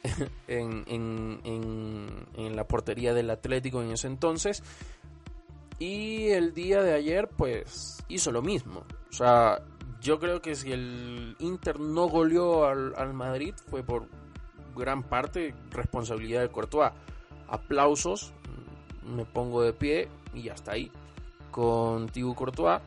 en, 0.47 0.83
en, 0.87 2.55
la 2.55 2.63
portería 2.63 3.13
del 3.13 3.29
Atlético 3.29 3.81
en 3.81 3.91
ese 3.91 4.07
entonces. 4.07 4.63
Y 5.79 6.29
el 6.29 6.53
día 6.53 6.81
de 6.81 6.95
ayer, 6.95 7.27
pues 7.27 8.03
hizo 8.07 8.31
lo 8.31 8.41
mismo. 8.41 8.83
O 9.09 9.13
sea, 9.13 9.61
yo 10.01 10.19
creo 10.19 10.41
que 10.41 10.55
si 10.55 10.71
el 10.71 11.35
Inter 11.39 11.79
no 11.79 12.07
goleó 12.07 12.65
al, 12.65 13.13
Madrid 13.13 13.53
fue 13.69 13.83
por 13.83 14.05
gran 14.75 15.03
parte 15.03 15.53
responsabilidad 15.71 16.41
de 16.41 16.49
Courtois. 16.49 16.91
Aplausos, 17.47 18.33
me 19.03 19.25
pongo 19.25 19.61
de 19.61 19.73
pie 19.73 20.09
y 20.33 20.49
hasta 20.49 20.73
ahí. 20.73 20.91
Con 21.51 22.09
Courtois 22.09 22.81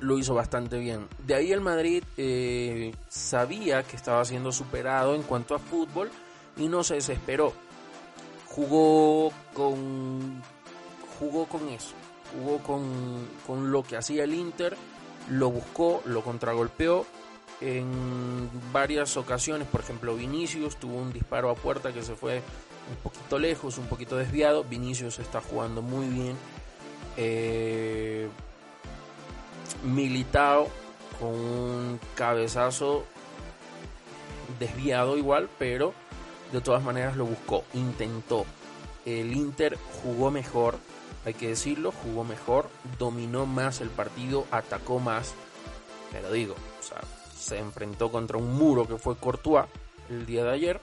lo 0.00 0.18
hizo 0.18 0.34
bastante 0.34 0.78
bien. 0.78 1.06
De 1.26 1.34
ahí 1.34 1.52
el 1.52 1.60
Madrid 1.60 2.02
eh, 2.16 2.94
sabía 3.08 3.82
que 3.82 3.96
estaba 3.96 4.24
siendo 4.24 4.52
superado 4.52 5.14
en 5.14 5.22
cuanto 5.22 5.54
a 5.54 5.58
fútbol 5.58 6.10
y 6.56 6.68
no 6.68 6.84
se 6.84 6.94
desesperó. 6.94 7.52
Jugó 8.46 9.32
con 9.54 10.42
jugó 11.18 11.46
con 11.46 11.68
eso, 11.68 11.94
jugó 12.34 12.58
con, 12.58 13.28
con 13.46 13.70
lo 13.70 13.84
que 13.84 13.96
hacía 13.96 14.24
el 14.24 14.34
Inter, 14.34 14.76
lo 15.30 15.50
buscó, 15.50 16.02
lo 16.04 16.22
contragolpeó 16.22 17.06
en 17.60 18.50
varias 18.72 19.16
ocasiones, 19.16 19.68
por 19.68 19.80
ejemplo 19.80 20.16
Vinicius 20.16 20.76
tuvo 20.76 20.96
un 20.96 21.12
disparo 21.12 21.48
a 21.48 21.54
puerta 21.54 21.92
que 21.92 22.02
se 22.02 22.14
fue 22.14 22.42
un 22.90 22.96
poquito 23.02 23.38
lejos, 23.38 23.78
un 23.78 23.86
poquito 23.86 24.16
desviado, 24.16 24.64
Vinicius 24.64 25.20
está 25.20 25.40
jugando 25.40 25.80
muy 25.80 26.08
bien, 26.08 26.36
eh, 27.16 28.28
Militao 29.84 30.68
con 31.20 31.30
un 31.30 32.00
cabezazo 32.16 33.04
desviado 34.58 35.16
igual, 35.16 35.48
pero 35.58 35.94
de 36.52 36.60
todas 36.60 36.82
maneras 36.82 37.16
lo 37.16 37.24
buscó, 37.24 37.64
intentó. 37.74 38.44
El 39.04 39.32
Inter 39.32 39.78
jugó 40.02 40.30
mejor, 40.30 40.76
hay 41.24 41.34
que 41.34 41.48
decirlo, 41.48 41.92
jugó 41.92 42.24
mejor, 42.24 42.68
dominó 42.98 43.46
más 43.46 43.80
el 43.80 43.90
partido, 43.90 44.46
atacó 44.50 44.98
más, 44.98 45.34
pero 46.10 46.32
digo, 46.32 46.54
o 46.54 46.82
sea, 46.82 47.00
se 47.38 47.58
enfrentó 47.58 48.10
contra 48.10 48.38
un 48.38 48.54
muro 48.54 48.86
que 48.86 48.96
fue 48.96 49.16
Courtois 49.16 49.66
el 50.08 50.26
día 50.26 50.44
de 50.44 50.50
ayer. 50.50 50.80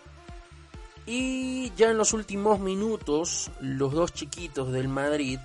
Y 1.06 1.72
ya 1.76 1.90
en 1.90 1.98
los 1.98 2.14
últimos 2.14 2.60
minutos, 2.60 3.50
los 3.62 3.94
dos 3.94 4.14
chiquitos 4.14 4.72
del 4.72 4.88
Madrid, 4.88 5.40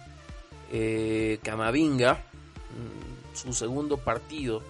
eh, 0.70 1.38
Camavinga, 1.42 2.14
mm, 2.14 3.37
su 3.37 3.52
segundo 3.52 3.96
partido 3.96 4.62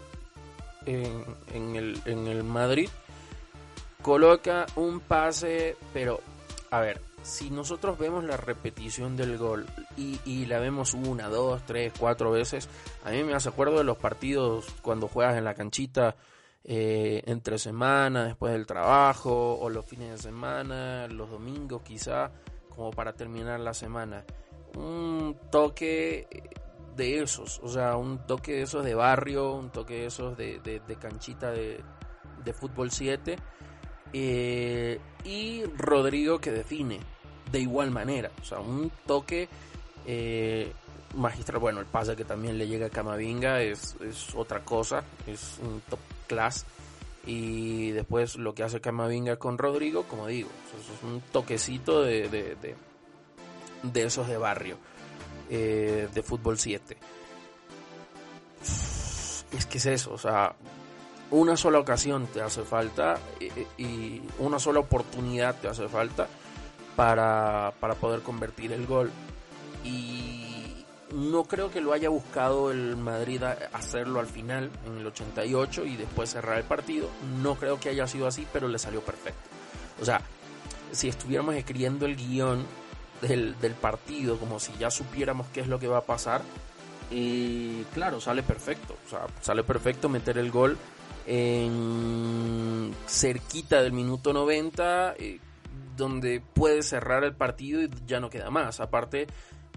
en 0.87 1.77
el 1.77 2.45
Madrid, 2.45 2.89
coloca 4.03 4.67
un 4.77 5.01
pase, 5.01 5.77
pero 5.95 6.21
a 6.71 6.81
ver, 6.81 7.01
si 7.23 7.51
nosotros 7.51 7.99
vemos 7.99 8.23
la 8.23 8.37
repetición 8.37 9.17
del 9.17 9.39
gol 9.39 9.67
y, 9.97 10.47
la 10.47 10.59
vemos 10.59 10.95
una, 10.95 11.29
dos, 11.29 11.63
tres, 11.67 11.93
cuatro 11.99 12.31
veces, 12.31 12.69
a 13.05 13.11
mí 13.11 13.23
me 13.23 13.35
hace 13.35 13.49
acuerdo 13.49 13.79
de 13.79 13.85
los 13.85 13.97
partidos 13.97 14.67
cuando 14.83 15.09
juegas 15.09 15.37
en 15.37 15.45
la 15.45 15.55
canchita 15.55 16.17
eh, 16.65 17.23
entre 17.27 17.59
semana, 17.59 18.25
después 18.25 18.53
del 18.53 18.67
trabajo, 18.67 19.59
o 19.59 19.69
los 19.69 19.85
fines 19.85 20.11
de 20.11 20.19
semana, 20.19 21.07
los 21.09 21.31
domingos 21.31 21.83
quizá, 21.83 22.31
como 22.69 22.91
para 22.91 23.13
terminar 23.13 23.61
la 23.61 23.75
semana. 23.75 24.25
Un 24.77 25.37
toque 25.51 26.27
de 26.97 27.23
esos, 27.23 27.61
o 27.63 27.69
sea, 27.69 27.97
un 27.97 28.27
toque 28.27 28.53
de 28.53 28.63
esos 28.63 28.85
de 28.85 28.95
barrio, 28.95 29.53
un 29.53 29.71
toque 29.71 29.95
de 29.95 30.07
esos 30.07 30.37
de, 30.37 30.83
canchita 31.01 31.51
de, 31.51 31.83
fútbol 32.53 32.91
7. 32.91 33.37
Eh, 34.13 35.01
y 35.25 35.65
Rodrigo 35.77 36.39
que 36.39 36.53
define 36.53 37.01
de 37.51 37.61
igual 37.61 37.91
manera, 37.91 38.31
o 38.41 38.45
sea, 38.45 38.61
un 38.61 38.91
toque 39.07 39.49
eh, 40.07 40.73
magistral. 41.17 41.61
Bueno, 41.61 41.81
el 41.81 41.87
pase 41.87 42.17
que 42.17 42.25
también 42.25 42.59
le 42.59 42.67
llega 42.67 42.87
a 42.87 42.91
Camavinga 42.91 43.63
es, 43.63 43.97
otra 44.35 44.61
cosa, 44.61 45.05
es 45.27 45.59
un 45.63 45.81
top 45.89 46.01
class. 46.27 46.67
Y 47.27 47.93
después 47.93 48.37
lo 48.37 48.55
que 48.55 48.65
hace 48.65 48.81
Camavinga 48.81 49.37
con 49.37 49.57
Rodrigo, 49.57 50.05
como 50.05 50.27
digo, 50.27 50.51
es 50.79 51.03
un 51.03 51.23
toquecito 51.33 52.03
de, 52.03 52.29
de, 52.29 54.03
esos 54.03 54.29
de 54.29 54.37
barrio, 54.37 54.77
eh, 55.49 56.09
de 56.13 56.23
fútbol 56.23 56.59
7. 56.59 56.97
Es 59.53 59.67
que 59.67 59.79
es 59.79 59.87
eso, 59.87 60.13
o 60.13 60.19
sea, 60.19 60.55
una 61.31 61.57
sola 61.57 61.79
ocasión 61.79 62.27
te 62.27 62.43
hace 62.43 62.63
falta 62.63 63.19
y, 63.79 64.21
una 64.39 64.59
sola 64.59 64.81
oportunidad 64.81 65.55
te 65.57 65.69
hace 65.69 65.89
falta 65.89 66.29
para, 66.97 67.73
para 67.81 67.95
poder 67.95 68.21
convertir 68.21 68.73
el 68.73 68.87
gol. 68.87 69.11
Y 69.85 70.85
no 71.15 71.45
creo 71.45 71.71
que 71.71 71.81
lo 71.81 71.93
haya 71.93 72.09
buscado 72.09 72.71
el 72.71 72.97
Madrid 72.97 73.43
hacerlo 73.73 74.21
al 74.21 74.27
final, 74.27 74.71
en 74.87 74.99
el 74.99 75.07
88, 75.07 75.85
y 75.85 75.97
después 75.97 76.31
cerrar 76.31 76.59
el 76.59 76.65
partido. 76.65 77.09
No 77.43 77.55
creo 77.55 77.79
que 77.79 77.91
haya 77.91 78.07
sido 78.07 78.27
así, 78.27 78.47
pero 78.53 78.67
le 78.69 78.79
salió 78.79 79.01
perfecto. 79.01 79.49
O 80.01 80.05
sea, 80.05 80.21
si 80.91 81.09
estuviéramos 81.09 81.55
escribiendo 81.55 82.07
el 82.07 82.17
guion 82.17 82.65
del, 83.21 83.55
partido, 83.81 84.39
como 84.39 84.59
si 84.59 84.73
ya 84.79 84.91
supiéramos 84.91 85.47
qué 85.49 85.61
es 85.61 85.69
lo 85.69 85.79
que 85.79 85.87
va 85.87 85.99
a 85.99 86.05
pasar, 86.05 86.43
y 87.11 87.83
claro, 87.95 88.21
sale 88.21 88.43
perfecto. 88.43 88.97
O 89.07 89.11
sea, 89.11 89.27
sale 89.41 89.63
perfecto 89.63 90.09
meter 90.09 90.39
el 90.39 90.51
gol 90.51 90.77
en 91.27 92.95
cerquita 93.07 93.83
del 93.83 93.93
minuto 93.93 94.33
90, 94.33 95.15
eh, 95.19 95.39
donde 95.97 96.41
puede 96.41 96.83
cerrar 96.83 97.25
el 97.25 97.35
partido 97.35 97.83
y 97.83 97.91
ya 98.07 98.21
no 98.21 98.31
queda 98.31 98.51
más. 98.51 98.81
Aparte, 98.81 99.27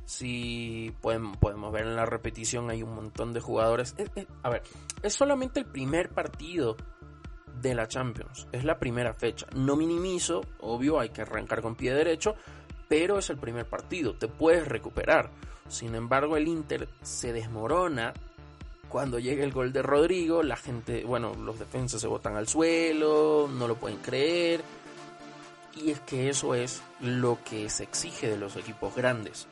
si 0.07 0.95
podemos 1.01 1.73
ver 1.73 1.85
en 1.85 1.97
la 1.97 2.05
repetición, 2.05 2.69
hay 2.69 2.81
un 2.81 2.95
montón 2.95 3.33
de 3.33 3.41
jugadores. 3.41 3.93
a 4.41 4.49
ver, 4.49 4.63
es 5.03 5.13
solamente 5.13 5.59
el 5.59 5.65
primer 5.65 6.09
partido 6.11 6.77
de 7.61 7.75
la 7.75 7.89
Champions. 7.89 8.47
Es 8.53 8.63
la 8.63 8.79
primera 8.79 9.13
fecha. 9.13 9.47
No 9.53 9.75
minimizo, 9.75 10.45
obvio, 10.61 11.01
hay 11.01 11.09
que 11.09 11.23
arrancar 11.23 11.61
con 11.61 11.75
pie 11.75 11.93
derecho, 11.93 12.35
pero 12.87 13.19
es 13.19 13.29
el 13.29 13.37
primer 13.37 13.65
partido. 13.65 14.15
Te 14.15 14.29
puedes 14.29 14.65
recuperar. 14.65 15.29
Sin 15.67 15.93
embargo, 15.93 16.37
el 16.37 16.47
Inter 16.47 16.87
se 17.01 17.33
desmorona 17.33 18.13
cuando 18.87 19.19
llega 19.19 19.43
el 19.43 19.51
gol 19.51 19.73
de 19.73 19.81
Rodrigo. 19.81 20.41
La 20.41 20.55
gente, 20.55 21.03
bueno, 21.03 21.33
los 21.35 21.59
defensas 21.59 21.99
se 21.99 22.07
botan 22.07 22.37
al 22.37 22.47
suelo, 22.47 23.49
no 23.51 23.67
lo 23.67 23.75
pueden 23.75 23.97
creer. 23.97 24.61
Y 25.75 25.91
es 25.91 25.99
que 25.99 26.29
eso 26.29 26.55
es 26.55 26.81
lo 27.01 27.39
que 27.43 27.69
se 27.69 27.83
exige 27.83 28.29
de 28.29 28.37
los 28.37 28.55
equipos 28.55 28.95
grandes. 28.95 29.49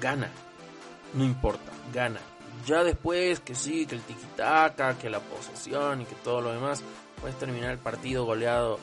Gana, 0.00 0.30
no 1.14 1.24
importa, 1.24 1.72
gana. 1.92 2.20
Ya 2.66 2.84
después 2.84 3.40
que 3.40 3.54
sí, 3.54 3.86
que 3.86 3.96
el 3.96 4.02
tiki-taka, 4.02 4.98
que 4.98 5.08
la 5.08 5.20
posesión 5.20 6.02
y 6.02 6.04
que 6.04 6.14
todo 6.16 6.40
lo 6.40 6.52
demás, 6.52 6.82
puedes 7.20 7.38
terminar 7.38 7.70
el 7.70 7.78
partido 7.78 8.24
goleado 8.24 8.78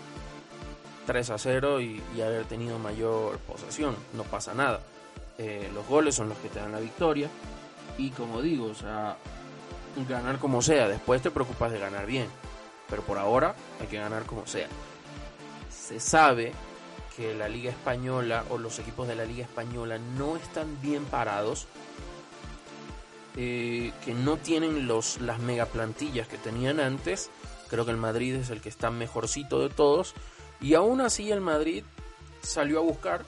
3 1.06 1.30
a 1.30 1.38
0 1.38 1.82
y, 1.82 2.02
haber 2.22 2.46
tenido 2.46 2.78
mayor 2.80 3.40
posesión. 3.40 3.96
No 4.14 4.24
pasa 4.24 4.54
nada. 4.54 4.82
Eh, 5.38 5.70
los 5.74 5.88
goles 5.88 6.16
son 6.16 6.30
los 6.30 6.38
que 6.40 6.50
te 6.50 6.60
dan 6.60 6.72
la 6.72 6.80
victoria. 6.80 7.30
Y 7.98 8.10
como 8.12 8.42
digo, 8.42 8.66
o 8.66 8.76
sea, 8.76 9.18
ganar 10.08 10.38
como 10.38 10.62
sea. 10.62 10.88
Después 10.88 11.22
te 11.22 11.32
preocupas 11.32 11.72
de 11.72 11.80
ganar 11.80 12.06
bien. 12.06 12.28
Pero 12.90 13.02
por 13.04 13.18
ahora 13.18 13.56
hay 13.80 13.88
que 13.88 13.98
ganar 13.98 14.24
como 14.24 14.46
sea. 14.46 14.68
Se 15.70 16.00
sabe 16.00 16.52
que 17.18 17.34
la 17.34 17.50
Liga 17.50 17.72
Española 17.72 18.46
o 18.52 18.60
los 18.60 18.78
equipos 18.78 19.08
de 19.08 19.16
la 19.16 19.26
Liga 19.26 19.44
Española 19.44 19.98
no 19.98 20.38
están 20.38 20.80
bien 20.82 21.04
parados. 21.06 21.66
Eh, 23.36 23.92
que 24.06 24.14
no 24.14 24.38
tienen 24.38 24.88
los, 24.88 25.20
las 25.22 25.40
mega 25.40 25.66
plantillas 25.66 26.28
que 26.28 26.38
tenían 26.38 26.80
antes. 26.80 27.32
Creo 27.70 27.86
que 27.86 27.92
el 27.92 27.98
Madrid 27.98 28.36
es 28.36 28.52
el 28.52 28.62
que 28.62 28.70
está 28.70 28.92
mejorcito 28.92 29.60
de 29.60 29.70
todos. 29.70 30.14
Y 30.62 30.76
aún 30.76 31.02
así 31.02 31.32
el 31.32 31.42
Madrid 31.42 31.84
salió 32.42 32.80
a 32.80 32.84
buscar 32.84 33.26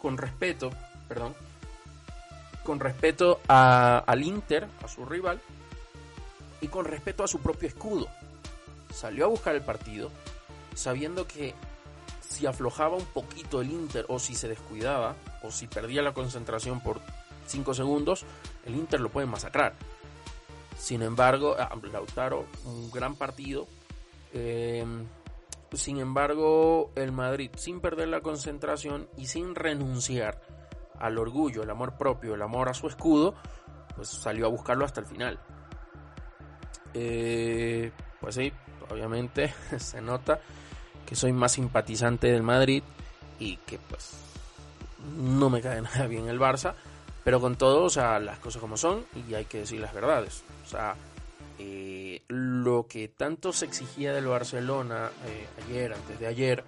con 0.00 0.16
respeto, 0.16 0.70
perdón, 1.08 1.34
con 2.64 2.78
respeto 2.78 3.40
al 3.48 4.22
Inter, 4.22 4.68
a 4.84 4.88
su 4.88 5.04
rival, 5.04 5.40
y 6.60 6.68
con 6.68 6.84
respeto 6.84 7.24
a 7.24 7.28
su 7.28 7.40
propio 7.40 7.68
escudo. 7.68 8.08
Salió 8.92 9.24
a 9.24 9.28
buscar 9.28 9.54
el 9.54 9.62
partido, 9.62 10.10
sabiendo 10.74 11.26
que 11.26 11.54
si 12.38 12.46
aflojaba 12.46 12.96
un 12.96 13.04
poquito 13.06 13.60
el 13.60 13.72
Inter 13.72 14.06
o 14.08 14.20
si 14.20 14.36
se 14.36 14.46
descuidaba 14.46 15.16
o 15.42 15.50
si 15.50 15.66
perdía 15.66 16.02
la 16.02 16.14
concentración 16.14 16.80
por 16.80 17.00
5 17.46 17.74
segundos, 17.74 18.24
el 18.64 18.76
Inter 18.76 19.00
lo 19.00 19.08
puede 19.08 19.26
masacrar. 19.26 19.74
Sin 20.78 21.02
embargo, 21.02 21.56
ah, 21.58 21.74
Lautaro, 21.92 22.46
un 22.64 22.92
gran 22.92 23.16
partido. 23.16 23.66
Eh, 24.32 24.86
sin 25.72 25.98
embargo, 25.98 26.92
el 26.94 27.10
Madrid, 27.10 27.50
sin 27.56 27.80
perder 27.80 28.06
la 28.06 28.20
concentración 28.20 29.08
y 29.16 29.26
sin 29.26 29.56
renunciar 29.56 30.40
al 31.00 31.18
orgullo, 31.18 31.64
el 31.64 31.70
amor 31.70 31.98
propio, 31.98 32.34
el 32.34 32.42
amor 32.42 32.68
a 32.68 32.74
su 32.74 32.86
escudo, 32.86 33.34
pues 33.96 34.08
salió 34.08 34.46
a 34.46 34.48
buscarlo 34.48 34.84
hasta 34.84 35.00
el 35.00 35.06
final. 35.06 35.40
Eh, 36.94 37.90
pues 38.20 38.36
sí, 38.36 38.52
obviamente 38.88 39.52
se 39.78 40.00
nota 40.00 40.40
que 41.08 41.16
soy 41.16 41.32
más 41.32 41.52
simpatizante 41.52 42.30
del 42.30 42.42
Madrid 42.42 42.82
y 43.38 43.56
que 43.56 43.78
pues 43.78 44.12
no 45.16 45.48
me 45.48 45.62
cae 45.62 45.80
nada 45.82 46.06
bien 46.06 46.28
el 46.28 46.38
Barça, 46.38 46.74
pero 47.24 47.40
con 47.40 47.56
todo, 47.56 47.84
o 47.84 47.90
sea, 47.90 48.18
las 48.20 48.38
cosas 48.38 48.60
como 48.60 48.76
son 48.76 49.06
y 49.26 49.32
hay 49.34 49.46
que 49.46 49.60
decir 49.60 49.80
las 49.80 49.94
verdades. 49.94 50.44
O 50.66 50.68
sea, 50.68 50.96
eh, 51.58 52.20
lo 52.28 52.86
que 52.86 53.08
tanto 53.08 53.54
se 53.54 53.64
exigía 53.64 54.12
del 54.12 54.26
Barcelona 54.26 55.10
eh, 55.26 55.46
ayer, 55.64 55.94
antes 55.94 56.20
de 56.20 56.26
ayer, 56.26 56.62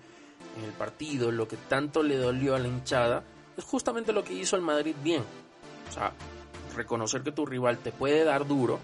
en 0.56 0.64
el 0.64 0.72
partido, 0.72 1.30
lo 1.30 1.46
que 1.46 1.56
tanto 1.56 2.02
le 2.02 2.16
dolió 2.16 2.54
a 2.54 2.58
la 2.58 2.68
hinchada, 2.68 3.22
es 3.58 3.64
justamente 3.64 4.14
lo 4.14 4.24
que 4.24 4.32
hizo 4.32 4.56
el 4.56 4.62
Madrid 4.62 4.94
bien. 5.04 5.22
O 5.90 5.92
sea, 5.92 6.12
reconocer 6.74 7.22
que 7.22 7.32
tu 7.32 7.44
rival 7.44 7.76
te 7.78 7.92
puede 7.92 8.24
dar 8.24 8.46
duro, 8.46 8.78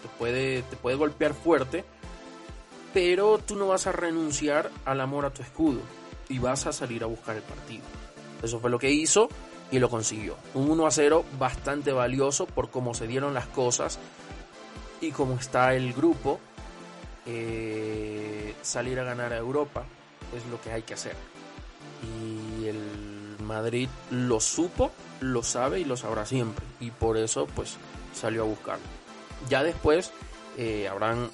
te 0.00 0.08
puede, 0.18 0.62
te 0.62 0.76
puede 0.76 0.96
golpear 0.96 1.34
fuerte, 1.34 1.84
pero 2.92 3.38
tú 3.38 3.56
no 3.56 3.68
vas 3.68 3.86
a 3.86 3.92
renunciar 3.92 4.70
al 4.84 5.00
amor 5.00 5.24
a 5.24 5.30
tu 5.30 5.42
escudo 5.42 5.80
y 6.28 6.38
vas 6.38 6.66
a 6.66 6.72
salir 6.72 7.02
a 7.02 7.06
buscar 7.06 7.36
el 7.36 7.42
partido. 7.42 7.84
Eso 8.42 8.58
fue 8.60 8.70
lo 8.70 8.78
que 8.78 8.90
hizo 8.90 9.28
y 9.70 9.78
lo 9.78 9.88
consiguió. 9.88 10.36
Un 10.54 10.70
1 10.70 10.86
a 10.86 10.90
0 10.90 11.24
bastante 11.38 11.92
valioso 11.92 12.46
por 12.46 12.70
cómo 12.70 12.94
se 12.94 13.06
dieron 13.06 13.34
las 13.34 13.46
cosas 13.46 13.98
y 15.00 15.10
cómo 15.10 15.34
está 15.34 15.74
el 15.74 15.92
grupo. 15.92 16.38
Eh, 17.24 18.54
salir 18.62 18.98
a 18.98 19.04
ganar 19.04 19.32
a 19.32 19.36
Europa 19.36 19.84
es 20.36 20.44
lo 20.50 20.60
que 20.60 20.72
hay 20.72 20.82
que 20.82 20.94
hacer. 20.94 21.16
Y 22.02 22.66
el 22.66 23.36
Madrid 23.42 23.88
lo 24.10 24.40
supo, 24.40 24.90
lo 25.20 25.42
sabe 25.42 25.80
y 25.80 25.84
lo 25.84 25.96
sabrá 25.96 26.26
siempre. 26.26 26.64
Y 26.80 26.90
por 26.90 27.16
eso 27.16 27.46
pues 27.54 27.76
salió 28.14 28.42
a 28.42 28.46
buscarlo. 28.46 28.84
Ya 29.48 29.62
después 29.62 30.12
eh, 30.56 30.88
habrán 30.88 31.30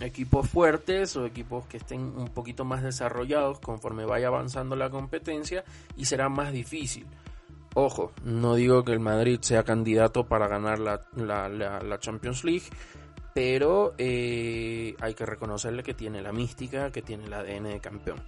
equipos 0.00 0.48
fuertes 0.48 1.16
o 1.16 1.26
equipos 1.26 1.66
que 1.66 1.78
estén 1.78 2.00
un 2.00 2.28
poquito 2.28 2.64
más 2.64 2.82
desarrollados 2.82 3.58
conforme 3.60 4.04
vaya 4.04 4.28
avanzando 4.28 4.76
la 4.76 4.90
competencia 4.90 5.64
y 5.96 6.04
será 6.04 6.28
más 6.28 6.52
difícil. 6.52 7.06
Ojo, 7.74 8.12
no 8.24 8.54
digo 8.54 8.84
que 8.84 8.92
el 8.92 9.00
Madrid 9.00 9.38
sea 9.40 9.62
candidato 9.62 10.26
para 10.26 10.48
ganar 10.48 10.78
la, 10.78 11.00
la, 11.16 11.98
Champions 11.98 12.42
League, 12.44 12.64
pero 13.34 13.94
eh, 13.98 14.96
hay 15.00 15.14
que 15.14 15.26
reconocerle 15.26 15.82
que 15.82 15.94
tiene 15.94 16.22
la 16.22 16.32
mística, 16.32 16.90
que 16.90 17.02
tiene 17.02 17.26
el 17.26 17.34
ADN 17.34 17.64
de 17.64 17.80
campeón. 17.80 18.18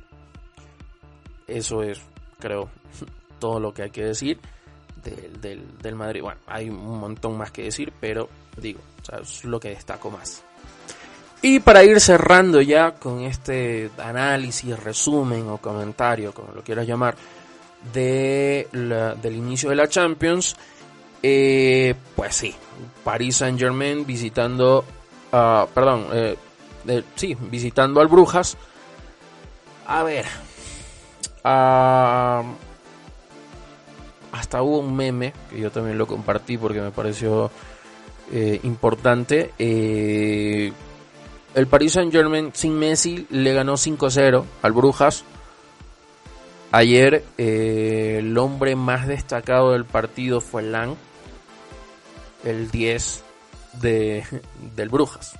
Eso 1.46 1.82
es, 1.82 2.00
creo, 2.38 2.70
todo 3.40 3.58
lo 3.58 3.72
que 3.72 3.82
hay 3.82 3.90
que 3.90 4.04
decir 4.04 4.38
del, 5.02 5.78
del, 5.78 5.94
Madrid. 5.94 6.22
Bueno, 6.22 6.40
hay 6.46 6.68
un 6.68 7.00
montón 7.00 7.36
más 7.36 7.50
que 7.50 7.62
decir, 7.62 7.92
pero 7.98 8.28
digo, 8.56 8.80
es 9.20 9.44
lo 9.44 9.58
que 9.58 9.70
destaco 9.70 10.10
más. 10.10 10.44
Y 11.42 11.60
para 11.60 11.82
ir 11.84 12.00
cerrando 12.00 12.60
ya 12.60 12.92
con 12.92 13.22
este 13.22 13.90
análisis, 13.98 14.78
resumen 14.78 15.48
o 15.48 15.58
comentario, 15.58 16.32
como 16.34 16.52
lo 16.52 16.62
quieras 16.62 16.86
llamar, 16.86 17.14
de 17.94 18.68
del 19.22 19.36
inicio 19.36 19.70
de 19.70 19.76
la 19.76 19.88
Champions, 19.88 20.54
eh, 21.22 21.94
pues 22.14 22.34
sí, 22.34 22.54
Paris 23.04 23.36
Saint 23.36 23.58
Germain 23.58 24.04
visitando, 24.04 24.84
uh, 25.32 25.66
perdón, 25.74 26.06
eh, 26.12 26.36
sí, 27.14 27.36
visitando 27.40 28.00
al 28.00 28.08
Brujas. 28.08 28.58
A 29.86 30.02
ver, 30.02 30.26
uh, 31.44 32.44
hasta 34.32 34.62
hubo 34.62 34.78
un 34.78 34.94
meme 34.94 35.32
que 35.50 35.60
yo 35.60 35.70
también 35.70 35.98
lo 35.98 36.06
compartí 36.06 36.56
porque 36.56 36.80
me 36.80 36.90
pareció 36.90 37.50
eh, 38.32 38.60
importante. 38.62 39.52
El 41.54 41.66
Paris 41.66 41.94
Saint 41.94 42.12
Germain 42.12 42.52
sin 42.54 42.78
Messi 42.78 43.26
le 43.30 43.52
ganó 43.52 43.74
5-0 43.74 44.44
al 44.62 44.72
Brujas. 44.72 45.24
Ayer 46.70 47.24
eh, 47.38 48.18
el 48.20 48.38
hombre 48.38 48.76
más 48.76 49.08
destacado 49.08 49.72
del 49.72 49.84
partido 49.84 50.40
fue 50.40 50.62
Lang, 50.62 50.94
el 52.44 52.70
10 52.70 53.24
de, 53.80 54.24
del 54.76 54.88
Brujas. 54.88 55.36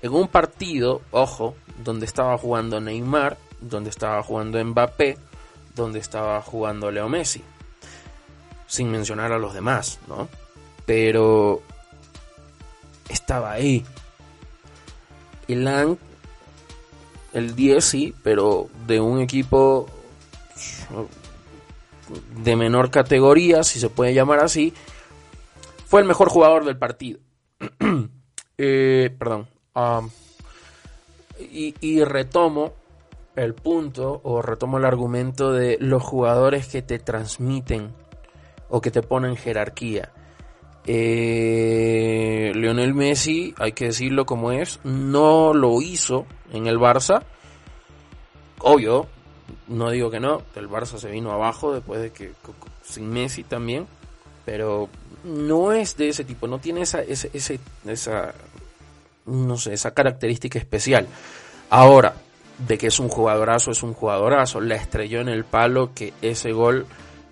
En 0.00 0.14
un 0.14 0.28
partido, 0.28 1.02
ojo, 1.10 1.54
donde 1.84 2.06
estaba 2.06 2.38
jugando 2.38 2.80
Neymar, 2.80 3.36
donde 3.60 3.90
estaba 3.90 4.22
jugando 4.22 4.62
Mbappé, 4.64 5.18
donde 5.74 5.98
estaba 5.98 6.40
jugando 6.40 6.90
Leo 6.90 7.08
Messi. 7.08 7.42
Sin 8.66 8.90
mencionar 8.90 9.30
a 9.32 9.38
los 9.38 9.52
demás, 9.52 9.98
¿no? 10.08 10.28
Pero 10.86 11.62
estaba 13.08 13.52
ahí. 13.52 13.84
El 15.52 15.64
Lang, 15.64 15.96
el 17.32 17.54
10 17.54 17.84
sí, 17.84 18.14
pero 18.22 18.68
de 18.86 19.00
un 19.00 19.20
equipo 19.20 19.86
de 22.36 22.56
menor 22.56 22.90
categoría, 22.90 23.62
si 23.62 23.80
se 23.80 23.88
puede 23.88 24.14
llamar 24.14 24.40
así, 24.40 24.74
fue 25.86 26.00
el 26.00 26.06
mejor 26.06 26.28
jugador 26.28 26.64
del 26.64 26.76
partido. 26.76 27.20
Eh, 28.64 29.10
perdón. 29.18 29.48
y, 31.40 31.74
y 31.80 32.04
retomo 32.04 32.74
el 33.34 33.54
punto 33.54 34.20
o 34.22 34.42
retomo 34.42 34.78
el 34.78 34.84
argumento 34.84 35.52
de 35.52 35.78
los 35.80 36.02
jugadores 36.02 36.68
que 36.68 36.82
te 36.82 37.00
transmiten 37.00 37.92
o 38.68 38.80
que 38.80 38.90
te 38.90 39.02
ponen 39.02 39.36
jerarquía. 39.36 40.12
Eh, 40.86 42.52
Lionel 42.54 42.94
Messi, 42.94 43.54
hay 43.58 43.72
que 43.72 43.86
decirlo 43.86 44.26
como 44.26 44.50
es, 44.52 44.80
no 44.84 45.54
lo 45.54 45.80
hizo 45.80 46.26
en 46.52 46.66
el 46.66 46.78
Barça. 46.78 47.22
Obvio, 48.58 49.06
no 49.68 49.90
digo 49.90 50.10
que 50.10 50.20
no, 50.20 50.42
el 50.56 50.68
Barça 50.68 50.98
se 50.98 51.10
vino 51.10 51.32
abajo 51.32 51.72
después 51.72 52.00
de 52.00 52.10
que 52.10 52.32
sin 52.82 53.08
Messi 53.08 53.44
también, 53.44 53.86
pero 54.44 54.88
no 55.24 55.72
es 55.72 55.96
de 55.96 56.08
ese 56.08 56.24
tipo, 56.24 56.46
no 56.48 56.58
tiene 56.58 56.82
esa, 56.82 57.00
ese, 57.00 57.30
esa, 57.86 58.34
no 59.26 59.56
sé, 59.56 59.74
esa 59.74 59.92
característica 59.92 60.58
especial. 60.58 61.06
Ahora, 61.70 62.14
de 62.58 62.76
que 62.76 62.88
es 62.88 62.98
un 62.98 63.08
jugadorazo, 63.08 63.70
es 63.70 63.82
un 63.82 63.94
jugadorazo, 63.94 64.60
la 64.60 64.74
estrelló 64.74 65.20
en 65.20 65.28
el 65.28 65.44
palo, 65.44 65.92
que 65.94 66.12
ese 66.22 66.52
gol 66.52 66.86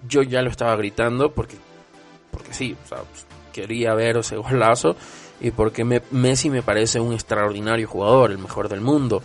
yo 0.08 0.22
ya 0.22 0.40
lo 0.40 0.50
estaba 0.50 0.74
gritando 0.76 1.32
porque 1.32 1.56
porque 2.30 2.54
sí, 2.54 2.76
o 2.84 2.88
sea, 2.88 2.98
quería 3.52 3.94
ver 3.94 4.18
ese 4.18 4.36
golazo 4.36 4.96
y 5.40 5.50
porque 5.50 5.84
Messi 5.84 6.50
me 6.50 6.62
parece 6.62 7.00
un 7.00 7.12
extraordinario 7.12 7.88
jugador, 7.88 8.30
el 8.30 8.38
mejor 8.38 8.68
del 8.68 8.80
mundo, 8.80 9.22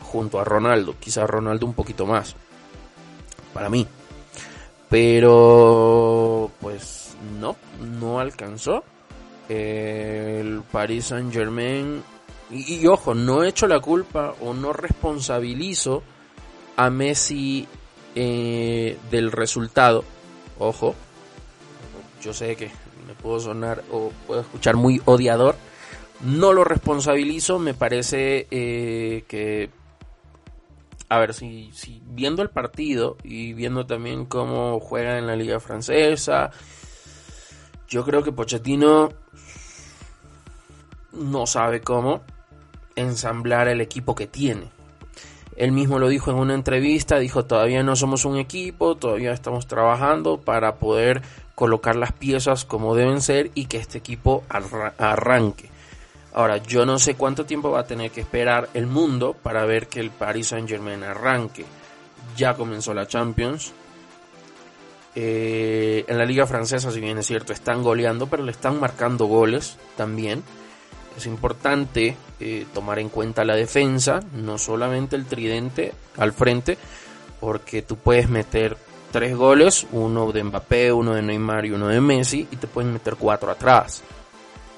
junto 0.00 0.40
a 0.40 0.44
Ronaldo, 0.44 0.94
quizás 0.98 1.28
Ronaldo 1.28 1.66
un 1.66 1.74
poquito 1.74 2.06
más, 2.06 2.34
para 3.52 3.68
mí. 3.68 3.86
Pero, 4.88 6.50
pues 6.60 7.16
no, 7.40 7.56
no 7.80 8.20
alcanzó. 8.20 8.84
El 9.48 10.62
Paris 10.70 11.06
Saint 11.06 11.32
Germain, 11.32 12.02
y, 12.50 12.86
ojo, 12.86 13.14
no 13.14 13.42
he 13.42 13.48
hecho 13.48 13.66
la 13.66 13.80
culpa 13.80 14.34
o 14.40 14.52
no 14.52 14.72
responsabilizo 14.72 16.02
a 16.76 16.90
Messi 16.90 17.66
eh, 18.14 18.98
del 19.10 19.32
resultado. 19.32 20.04
Ojo, 20.58 20.94
yo 22.22 22.34
sé 22.34 22.54
que 22.56 22.70
puedo 23.14 23.40
sonar 23.40 23.82
o 23.90 24.10
puedo 24.26 24.40
escuchar 24.40 24.76
muy 24.76 25.00
odiador. 25.04 25.56
No 26.20 26.52
lo 26.52 26.64
responsabilizo, 26.64 27.58
me 27.58 27.74
parece 27.74 28.46
eh, 28.50 29.24
que 29.26 29.70
a 31.12 31.18
ver, 31.18 31.34
si, 31.34 31.70
si, 31.74 32.00
viendo 32.06 32.40
el 32.40 32.48
partido 32.48 33.18
y 33.22 33.52
viendo 33.52 33.84
también 33.84 34.24
cómo 34.24 34.80
juega 34.80 35.18
en 35.18 35.26
la 35.26 35.36
liga 35.36 35.60
francesa, 35.60 36.50
yo 37.86 38.02
creo 38.02 38.22
que 38.22 38.32
Pochettino 38.32 39.10
no 41.12 41.46
sabe 41.46 41.82
cómo 41.82 42.22
ensamblar 42.96 43.68
el 43.68 43.82
equipo 43.82 44.14
que 44.14 44.26
tiene. 44.26 44.70
Él 45.56 45.72
mismo 45.72 45.98
lo 45.98 46.08
dijo 46.08 46.30
en 46.30 46.38
una 46.38 46.54
entrevista, 46.54 47.18
dijo 47.18 47.44
todavía 47.44 47.82
no 47.82 47.96
somos 47.96 48.24
un 48.24 48.38
equipo, 48.38 48.96
todavía 48.96 49.32
estamos 49.32 49.66
trabajando 49.66 50.38
para 50.38 50.76
poder 50.76 51.22
colocar 51.54 51.96
las 51.96 52.12
piezas 52.12 52.64
como 52.64 52.94
deben 52.94 53.20
ser 53.20 53.50
y 53.54 53.66
que 53.66 53.76
este 53.76 53.98
equipo 53.98 54.44
arranque. 54.48 55.68
Ahora, 56.34 56.56
yo 56.56 56.86
no 56.86 56.98
sé 56.98 57.14
cuánto 57.14 57.44
tiempo 57.44 57.70
va 57.70 57.80
a 57.80 57.86
tener 57.86 58.10
que 58.10 58.22
esperar 58.22 58.70
el 58.72 58.86
mundo 58.86 59.36
para 59.42 59.66
ver 59.66 59.88
que 59.88 60.00
el 60.00 60.10
Paris 60.10 60.48
Saint 60.48 60.68
Germain 60.68 61.02
arranque. 61.02 61.66
Ya 62.36 62.54
comenzó 62.54 62.94
la 62.94 63.06
Champions. 63.06 63.74
Eh, 65.14 66.06
en 66.08 66.16
la 66.16 66.24
liga 66.24 66.46
francesa, 66.46 66.90
si 66.90 67.00
bien 67.00 67.18
es 67.18 67.26
cierto, 67.26 67.52
están 67.52 67.82
goleando, 67.82 68.28
pero 68.28 68.42
le 68.44 68.52
están 68.52 68.80
marcando 68.80 69.26
goles 69.26 69.76
también. 69.94 70.42
Es 71.18 71.26
importante 71.26 72.16
eh, 72.44 72.66
tomar 72.74 72.98
en 72.98 73.08
cuenta 73.08 73.44
la 73.44 73.54
defensa, 73.54 74.20
no 74.34 74.58
solamente 74.58 75.14
el 75.14 75.26
tridente 75.26 75.92
al 76.16 76.32
frente, 76.32 76.76
porque 77.38 77.82
tú 77.82 77.96
puedes 77.96 78.28
meter 78.28 78.76
tres 79.12 79.36
goles, 79.36 79.86
uno 79.92 80.32
de 80.32 80.42
Mbappé, 80.42 80.92
uno 80.92 81.14
de 81.14 81.22
Neymar 81.22 81.66
y 81.66 81.70
uno 81.70 81.86
de 81.86 82.00
Messi, 82.00 82.48
y 82.50 82.56
te 82.56 82.66
pueden 82.66 82.92
meter 82.92 83.14
cuatro 83.14 83.50
atrás. 83.50 84.02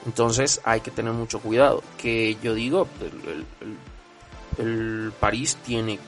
Entonces 0.05 0.61
hay 0.65 0.81
que 0.81 0.91
tener 0.91 1.13
mucho 1.13 1.41
cuidado. 1.41 1.83
Que 1.97 2.37
yo 2.43 2.53
digo, 2.53 2.87
el, 4.59 5.13
París 5.19 5.57
tiene 5.65 5.99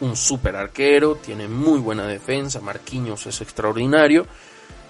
un 0.00 0.16
super 0.16 0.56
arquero, 0.56 1.16
tiene 1.16 1.46
muy 1.46 1.78
buena 1.78 2.06
defensa, 2.06 2.60
Marquinhos 2.60 3.26
es 3.26 3.40
extraordinario, 3.40 4.26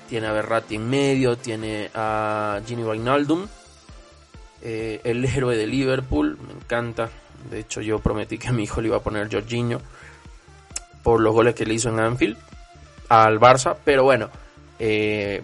tiene 0.09 0.29
a 0.29 0.33
Berratti 0.33 0.77
en 0.77 0.89
medio, 0.89 1.37
tiene 1.37 1.91
a 1.95 2.61
Gini 2.67 2.83
Wijnaldum, 2.83 3.47
eh, 4.65 5.01
el 5.05 5.25
héroe 5.25 5.57
de 5.57 5.67
Liverpool, 5.67 6.39
me 6.47 6.55
encanta. 6.55 7.11
De 7.51 7.61
hecho, 7.61 7.83
yo 7.83 7.99
prometí 7.99 8.39
que 8.39 8.49
a 8.49 8.53
mi 8.53 8.63
hijo 8.63 8.81
le 8.81 8.89
iba 8.89 8.97
a 8.97 9.03
poner 9.03 9.31
Jorginho 9.31 9.81
por 11.03 11.21
los 11.21 11.35
goles 11.35 11.55
que 11.55 11.67
le 11.67 11.75
hizo 11.75 11.91
en 11.91 12.01
Anfield 12.01 12.39
al 13.11 13.39
Barça, 13.39 13.77
pero 13.85 14.05
bueno, 14.05 14.31
eh, 14.79 15.43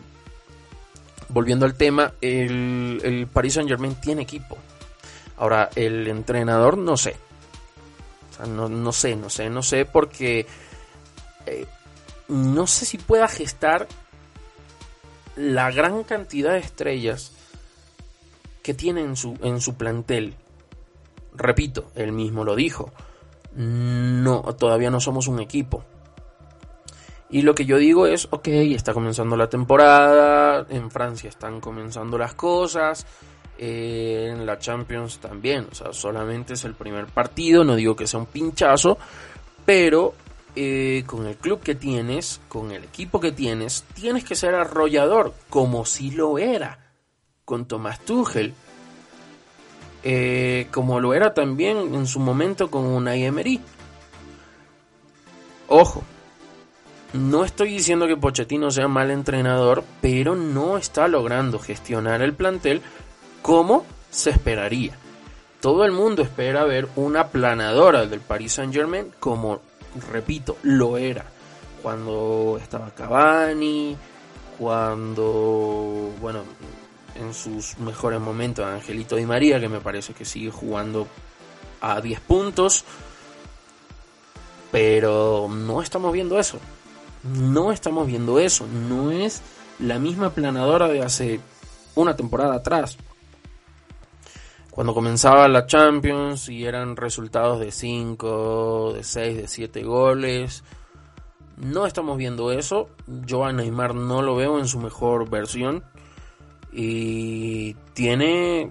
volviendo 1.29 1.67
al 1.67 1.75
tema, 1.75 2.15
el, 2.23 3.01
el 3.05 3.27
Paris 3.27 3.55
Saint 3.55 3.69
Germain 3.69 3.95
tiene 3.97 4.23
equipo. 4.23 4.57
Ahora, 5.37 5.69
el 5.75 6.09
entrenador 6.09 6.79
no 6.79 6.97
sé. 6.97 7.17
O 8.31 8.35
sea, 8.35 8.47
no, 8.47 8.93
sé, 8.93 9.17
no 9.17 9.29
sé, 9.29 9.51
no 9.51 9.63
sé 9.63 9.85
porque 9.85 10.47
eh, 11.45 11.67
no 12.29 12.67
sé 12.67 12.87
si 12.87 12.97
pueda 12.97 13.29
gestar 13.29 13.87
la 15.37 15.71
gran 15.71 16.05
cantidad 16.05 16.53
de 16.53 16.61
estrellas 16.61 17.33
que 18.63 18.75
tiene 18.75 19.03
en 19.03 19.17
su, 19.17 19.37
en 19.43 19.61
su 19.61 19.75
plantel. 19.75 20.35
Repito, 21.35 21.91
él 21.95 22.13
mismo 22.13 22.45
lo 22.45 22.55
dijo. 22.55 22.93
No, 23.55 24.43
todavía 24.59 24.91
no 24.91 25.01
somos 25.01 25.27
un 25.29 25.41
equipo. 25.41 25.85
Y 27.31 27.43
lo 27.43 27.55
que 27.55 27.65
yo 27.65 27.79
digo 27.79 28.07
es, 28.07 28.27
ok, 28.31 28.49
está 28.49 28.93
comenzando 28.93 29.37
la 29.37 29.49
temporada, 29.49 30.67
en 30.69 30.91
Francia 30.91 31.29
están 31.29 31.61
comenzando 31.61 32.19
las 32.19 32.35
cosas, 32.35 33.07
eh, 33.57 34.31
en 34.33 34.45
la 34.45 34.59
Champions 34.59 35.19
también, 35.19 35.69
o 35.71 35.75
sea, 35.75 35.93
solamente 35.93 36.55
es 36.55 36.65
el 36.65 36.75
primer 36.75 37.07
partido, 37.07 37.63
no 37.63 37.77
digo 37.77 37.95
que 37.95 38.09
sea 38.09 38.19
un 38.19 38.27
pinchazo, 38.27 38.99
pero 39.65 40.15
eh, 40.57 41.05
con 41.07 41.25
el 41.27 41.37
club 41.37 41.61
que 41.61 41.77
tienes, 41.77 42.41
con 42.49 42.73
el 42.73 42.83
equipo 42.83 43.21
que 43.21 43.31
tienes, 43.31 43.85
tienes 43.95 44.25
que 44.25 44.35
ser 44.35 44.57
arrollador, 44.57 45.33
como 45.49 45.85
si 45.85 46.11
lo 46.11 46.37
era 46.37 46.90
con 47.51 47.67
Tomás 47.67 47.99
Tuchel, 47.99 48.55
eh, 50.05 50.69
como 50.71 51.01
lo 51.01 51.15
era 51.15 51.35
también 51.35 51.79
en 51.97 52.07
su 52.07 52.21
momento 52.21 52.71
con 52.71 52.87
Unai 52.87 53.25
Emery. 53.25 53.61
Ojo, 55.67 56.05
no 57.13 57.45
estoy 57.45 57.73
diciendo 57.73 58.07
que 58.07 58.17
Pochettino 58.17 58.71
sea 58.71 58.87
mal 58.87 59.11
entrenador, 59.11 59.83
pero 60.01 60.37
no 60.37 60.77
está 60.77 61.09
logrando 61.09 61.59
gestionar 61.59 62.23
el 62.23 62.35
plantel 62.35 62.83
como 63.43 63.85
se 64.11 64.31
esperaría. 64.31 64.97
Todo 65.61 65.85
el 65.85 65.91
mundo 65.91 66.23
espera 66.23 66.63
ver 66.63 66.87
una 66.95 67.31
planadora 67.31 68.07
del 68.07 68.21
Paris 68.21 68.53
Saint 68.53 68.73
Germain 68.73 69.11
como, 69.19 69.61
repito, 70.13 70.57
lo 70.63 70.97
era. 70.99 71.25
Cuando 71.83 72.61
estaba 72.63 72.95
Cavani, 72.95 73.97
cuando, 74.57 76.13
bueno, 76.21 76.45
en 77.15 77.35
sus 77.35 77.79
mejores 77.79 78.21
momentos 78.21 78.65
Angelito 78.65 79.17
Di 79.17 79.27
María, 79.27 79.61
que 79.61 79.69
me 79.69 79.81
parece 79.81 80.15
que 80.15 80.25
sigue 80.25 80.51
jugando 80.51 81.07
a 81.81 82.01
10 82.01 82.21
puntos. 82.21 82.85
Pero 84.71 85.49
no 85.51 85.83
estamos 85.83 86.13
viendo 86.13 86.39
eso. 86.39 86.59
No 87.23 87.73
estamos 87.73 88.07
viendo 88.07 88.39
eso, 88.39 88.67
no 88.67 89.11
es 89.11 89.43
la 89.79 89.99
misma 89.99 90.31
planadora 90.31 90.89
de 90.89 91.03
hace 91.03 91.41
una 91.95 92.17
temporada 92.17 92.55
atrás. 92.55 92.97
Cuando 94.71 94.95
comenzaba 94.95 95.49
la 95.49 95.67
Champions 95.67 96.49
y 96.49 96.65
eran 96.65 96.97
resultados 96.97 97.61
de 97.61 97.73
5, 97.73 98.93
de 98.95 99.05
6, 99.05 99.37
de 99.37 99.49
7 99.49 99.83
goles. 99.83 100.65
No 101.57 101.85
estamos 101.85 102.17
viendo 102.17 102.53
eso. 102.53 102.89
Yo 103.07 103.45
a 103.45 103.53
Neymar 103.53 103.95
no 103.95 104.23
lo 104.23 104.37
veo 104.37 104.59
en 104.59 104.69
su 104.69 104.79
mejor 104.79 105.29
versión. 105.29 105.85
Y 106.73 107.75
tiene, 107.95 108.71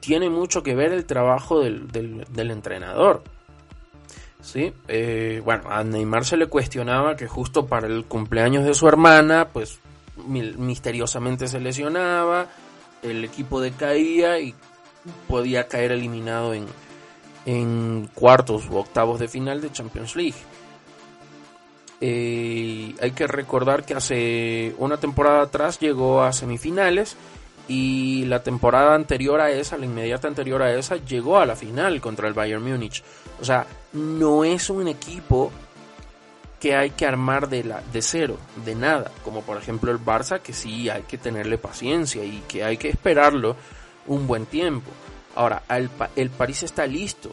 tiene 0.00 0.30
mucho 0.30 0.62
que 0.62 0.74
ver 0.74 0.92
el 0.92 1.04
trabajo 1.04 1.60
del, 1.60 1.88
del 1.88 2.50
entrenador. 2.50 3.22
Sí, 4.42 4.72
eh, 4.88 5.40
bueno, 5.44 5.70
a 5.70 5.84
Neymar 5.84 6.24
se 6.24 6.36
le 6.36 6.48
cuestionaba 6.48 7.14
que 7.14 7.28
justo 7.28 7.66
para 7.66 7.86
el 7.86 8.04
cumpleaños 8.04 8.64
de 8.64 8.74
su 8.74 8.88
hermana, 8.88 9.48
pues 9.52 9.78
misteriosamente 10.26 11.46
se 11.46 11.60
lesionaba, 11.60 12.48
el 13.02 13.24
equipo 13.24 13.60
decaía 13.60 14.40
y 14.40 14.54
podía 15.28 15.68
caer 15.68 15.92
eliminado 15.92 16.54
en, 16.54 16.66
en 17.46 18.10
cuartos 18.14 18.68
u 18.68 18.78
octavos 18.78 19.20
de 19.20 19.28
final 19.28 19.60
de 19.60 19.70
Champions 19.70 20.16
League. 20.16 20.34
Eh, 22.04 22.96
hay 23.00 23.12
que 23.12 23.28
recordar 23.28 23.84
que 23.84 23.94
hace 23.94 24.74
una 24.78 24.96
temporada 24.96 25.42
atrás 25.42 25.78
llegó 25.78 26.24
a 26.24 26.32
semifinales 26.32 27.16
y 27.68 28.24
la 28.24 28.42
temporada 28.42 28.96
anterior 28.96 29.40
a 29.40 29.52
esa, 29.52 29.76
la 29.76 29.84
inmediata 29.84 30.26
anterior 30.26 30.62
a 30.62 30.74
esa, 30.74 30.96
llegó 30.96 31.38
a 31.38 31.46
la 31.46 31.54
final 31.54 32.00
contra 32.00 32.26
el 32.26 32.34
Bayern 32.34 32.60
Múnich. 32.60 33.04
O 33.40 33.44
sea, 33.44 33.68
no 33.92 34.42
es 34.42 34.68
un 34.68 34.88
equipo 34.88 35.52
que 36.58 36.74
hay 36.74 36.90
que 36.90 37.06
armar 37.06 37.48
de, 37.48 37.62
la, 37.62 37.80
de 37.92 38.02
cero, 38.02 38.36
de 38.64 38.74
nada, 38.74 39.12
como 39.22 39.42
por 39.42 39.56
ejemplo 39.56 39.92
el 39.92 40.04
Barça, 40.04 40.40
que 40.40 40.52
sí 40.52 40.88
hay 40.88 41.02
que 41.02 41.18
tenerle 41.18 41.56
paciencia 41.56 42.24
y 42.24 42.42
que 42.48 42.64
hay 42.64 42.78
que 42.78 42.88
esperarlo 42.88 43.54
un 44.08 44.26
buen 44.26 44.46
tiempo. 44.46 44.90
Ahora, 45.36 45.62
el, 45.68 45.88
el 46.16 46.30
París 46.30 46.64
está 46.64 46.84
listo, 46.84 47.30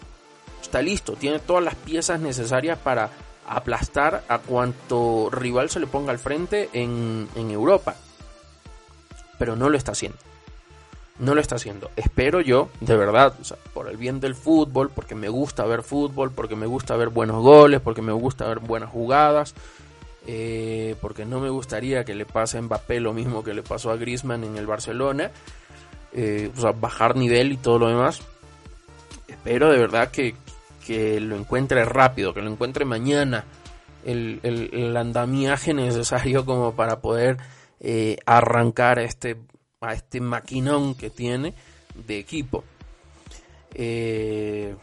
está 0.61 0.79
listo, 0.83 1.13
tiene 1.13 1.39
todas 1.39 1.63
las 1.63 1.73
piezas 1.73 2.19
necesarias 2.19 2.77
para 2.77 3.09
aplastar 3.49 4.23
a 4.27 4.39
cuanto 4.39 5.29
rival 5.31 5.69
se 5.69 5.79
le 5.79 5.87
ponga 5.87 6.11
al 6.11 6.19
frente 6.19 6.69
en, 6.73 7.27
en 7.35 7.51
Europa 7.51 7.95
pero 9.39 9.55
no 9.55 9.69
lo 9.69 9.77
está 9.77 9.93
haciendo. 9.93 10.19
No 11.17 11.33
lo 11.33 11.41
está 11.41 11.55
haciendo. 11.55 11.89
Espero 11.95 12.41
yo, 12.41 12.69
de 12.81 12.95
verdad, 12.95 13.33
por 13.73 13.89
el 13.89 13.97
bien 13.97 14.19
del 14.19 14.35
fútbol, 14.35 14.91
porque 14.93 15.15
me 15.15 15.29
gusta 15.29 15.65
ver 15.65 15.81
fútbol, 15.81 16.31
porque 16.31 16.55
me 16.55 16.65
gusta 16.65 16.95
ver 16.95 17.09
buenos 17.09 17.41
goles, 17.41 17.81
porque 17.81 18.01
me 18.01 18.11
gusta 18.11 18.47
ver 18.47 18.59
buenas 18.59 18.89
jugadas. 18.89 19.55
eh, 20.27 20.95
porque 21.01 21.25
no 21.25 21.39
me 21.39 21.49
gustaría 21.49 22.03
que 22.03 22.13
le 22.13 22.25
pase 22.25 22.57
a 22.57 22.61
Mbappé 22.61 22.99
lo 22.99 23.13
mismo 23.13 23.43
que 23.43 23.53
le 23.53 23.63
pasó 23.63 23.89
a 23.89 23.95
Griezmann 23.95 24.43
en 24.43 24.57
el 24.57 24.67
Barcelona, 24.67 25.31
eh, 26.13 26.51
o 26.55 26.61
sea, 26.61 26.71
bajar 26.71 27.15
nivel 27.15 27.51
y 27.53 27.57
todo 27.57 27.79
lo 27.79 27.87
demás. 27.87 28.21
Espero 29.27 29.71
de 29.71 29.79
verdad 29.79 30.11
que, 30.11 30.35
que 30.89 31.19
lo 31.19 31.35
encuentre 31.35 31.85
rápido, 31.85 32.33
que 32.33 32.41
lo 32.41 32.49
encuentre 32.49 32.83
mañana 32.83 33.45
el, 34.03 34.97
andamiaje 34.97 35.71
necesario 35.71 36.45
como 36.45 36.75
para 36.75 36.99
poder 36.99 37.37
eh, 37.79 38.17
arrancar 38.25 38.97
a 38.97 39.03
este, 39.03 39.37
a 39.81 39.93
este 39.93 40.19
maquinón 40.19 40.95
que 40.95 41.11
tiene 41.11 41.53
de 41.93 42.17
equipo. 42.17 42.63
Eh, 43.75 44.75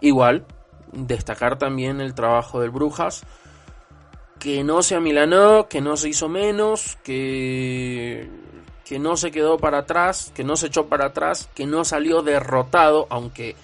igual, 0.00 0.46
destacar 0.94 1.58
también 1.58 2.00
el 2.00 2.14
trabajo 2.14 2.62
del 2.62 2.70
Brujas, 2.70 3.22
que 4.38 4.64
no 4.64 4.82
se 4.82 4.94
amilanó, 4.94 5.68
que 5.68 5.82
no 5.82 5.98
se 5.98 6.08
hizo 6.08 6.30
menos, 6.30 6.96
que, 7.04 8.30
que 8.86 9.00
no 9.00 9.16
se 9.16 9.32
quedó 9.32 9.58
para 9.58 9.78
atrás, 9.78 10.32
que 10.34 10.44
no 10.44 10.56
se 10.56 10.68
echó 10.68 10.86
para 10.86 11.06
atrás, 11.06 11.48
que 11.54 11.66
no 11.66 11.84
salió 11.84 12.22
derrotado, 12.22 13.08
aunque 13.10 13.56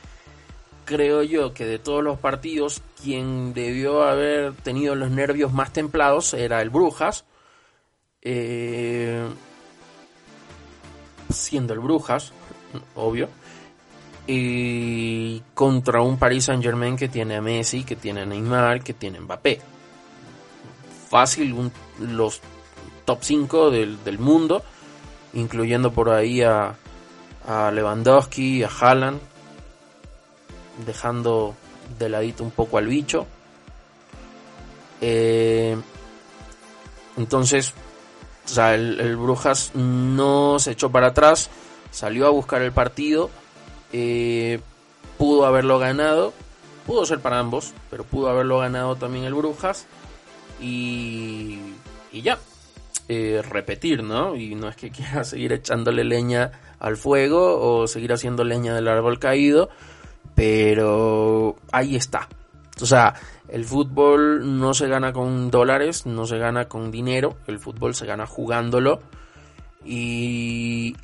creo 0.84 1.22
yo 1.22 1.54
que 1.54 1.64
de 1.64 1.78
todos 1.78 2.02
los 2.02 2.18
partidos 2.18 2.82
quien 3.00 3.54
debió 3.54 4.02
haber 4.02 4.52
tenido 4.52 4.96
los 4.96 5.10
nervios 5.10 5.52
más 5.52 5.72
templados 5.72 6.34
era 6.34 6.60
el 6.60 6.70
Brujas. 6.70 7.24
Eh, 8.20 9.24
siendo 11.30 11.72
el 11.72 11.78
Brujas, 11.78 12.32
obvio. 12.96 13.28
Y 14.26 15.40
contra 15.54 16.02
un 16.02 16.18
Paris 16.18 16.46
Saint 16.46 16.62
Germain 16.64 16.96
que 16.96 17.08
tiene 17.08 17.36
a 17.36 17.40
Messi, 17.40 17.84
que 17.84 17.94
tiene 17.94 18.22
a 18.22 18.26
Neymar, 18.26 18.82
que 18.82 18.94
tiene 18.94 19.18
a 19.18 19.20
Mbappé. 19.20 19.60
Fácil 21.08 21.70
los 22.00 22.40
top 23.04 23.18
5 23.20 23.70
del, 23.70 24.02
del, 24.04 24.18
mundo, 24.18 24.62
incluyendo 25.34 25.92
por 25.92 26.10
ahí 26.10 26.42
a, 26.42 26.74
a 27.46 27.70
Lewandowski, 27.70 28.62
a 28.62 28.68
Haaland, 28.68 29.20
dejando 30.86 31.54
de 31.98 32.08
ladito 32.08 32.44
un 32.44 32.50
poco 32.50 32.78
al 32.78 32.86
bicho. 32.86 33.26
Eh, 35.00 35.76
entonces, 37.16 37.74
o 38.44 38.48
sea, 38.48 38.74
el, 38.74 39.16
Brujas 39.16 39.72
no 39.74 40.58
se 40.58 40.72
echó 40.72 40.90
para 40.90 41.08
atrás, 41.08 41.50
salió 41.90 42.26
a 42.26 42.30
buscar 42.30 42.62
el 42.62 42.72
partido, 42.72 43.30
eh, 43.92 44.60
pudo 45.18 45.44
haberlo 45.44 45.78
ganado, 45.78 46.32
pudo 46.86 47.04
ser 47.04 47.20
para 47.20 47.38
ambos, 47.38 47.72
pero 47.90 48.04
pudo 48.04 48.28
haberlo 48.28 48.58
ganado 48.58 48.96
también 48.96 49.24
el 49.24 49.34
Brujas 49.34 49.86
y, 50.60 51.58
y 52.12 52.22
ya. 52.22 52.38
Eh, 53.08 53.42
repetir, 53.42 54.02
¿no? 54.02 54.36
Y 54.36 54.54
no 54.54 54.68
es 54.68 54.76
que 54.76 54.90
quiera 54.92 55.24
seguir 55.24 55.52
echándole 55.52 56.04
leña 56.04 56.52
al 56.78 56.96
fuego 56.96 57.60
o 57.60 57.86
seguir 57.86 58.12
haciendo 58.12 58.44
leña 58.44 58.74
del 58.74 58.88
árbol 58.88 59.18
caído, 59.18 59.68
pero 60.34 61.56
ahí 61.72 61.96
está. 61.96 62.28
O 62.80 62.86
sea, 62.86 63.14
el 63.48 63.64
fútbol 63.64 64.58
no 64.58 64.72
se 64.72 64.88
gana 64.88 65.12
con 65.12 65.50
dólares, 65.50 66.06
no 66.06 66.26
se 66.26 66.38
gana 66.38 66.68
con 66.68 66.90
dinero, 66.90 67.36
el 67.46 67.58
fútbol 67.58 67.94
se 67.94 68.06
gana 68.06 68.26
jugándolo. 68.26 69.00
Y, 69.84 70.96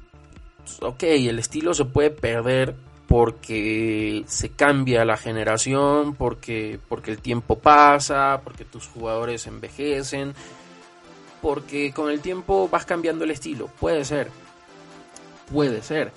ok, 0.80 1.02
el 1.02 1.38
estilo 1.38 1.74
se 1.74 1.84
puede 1.84 2.10
perder 2.10 2.74
porque 3.06 4.24
se 4.26 4.50
cambia 4.50 5.04
la 5.04 5.16
generación, 5.16 6.14
porque, 6.14 6.78
porque 6.88 7.10
el 7.10 7.18
tiempo 7.20 7.58
pasa, 7.58 8.40
porque 8.44 8.64
tus 8.64 8.86
jugadores 8.86 9.46
envejecen, 9.46 10.34
porque 11.40 11.92
con 11.92 12.10
el 12.10 12.20
tiempo 12.20 12.68
vas 12.70 12.84
cambiando 12.84 13.24
el 13.24 13.30
estilo. 13.30 13.68
Puede 13.78 14.04
ser, 14.04 14.28
puede 15.50 15.82
ser 15.82 16.12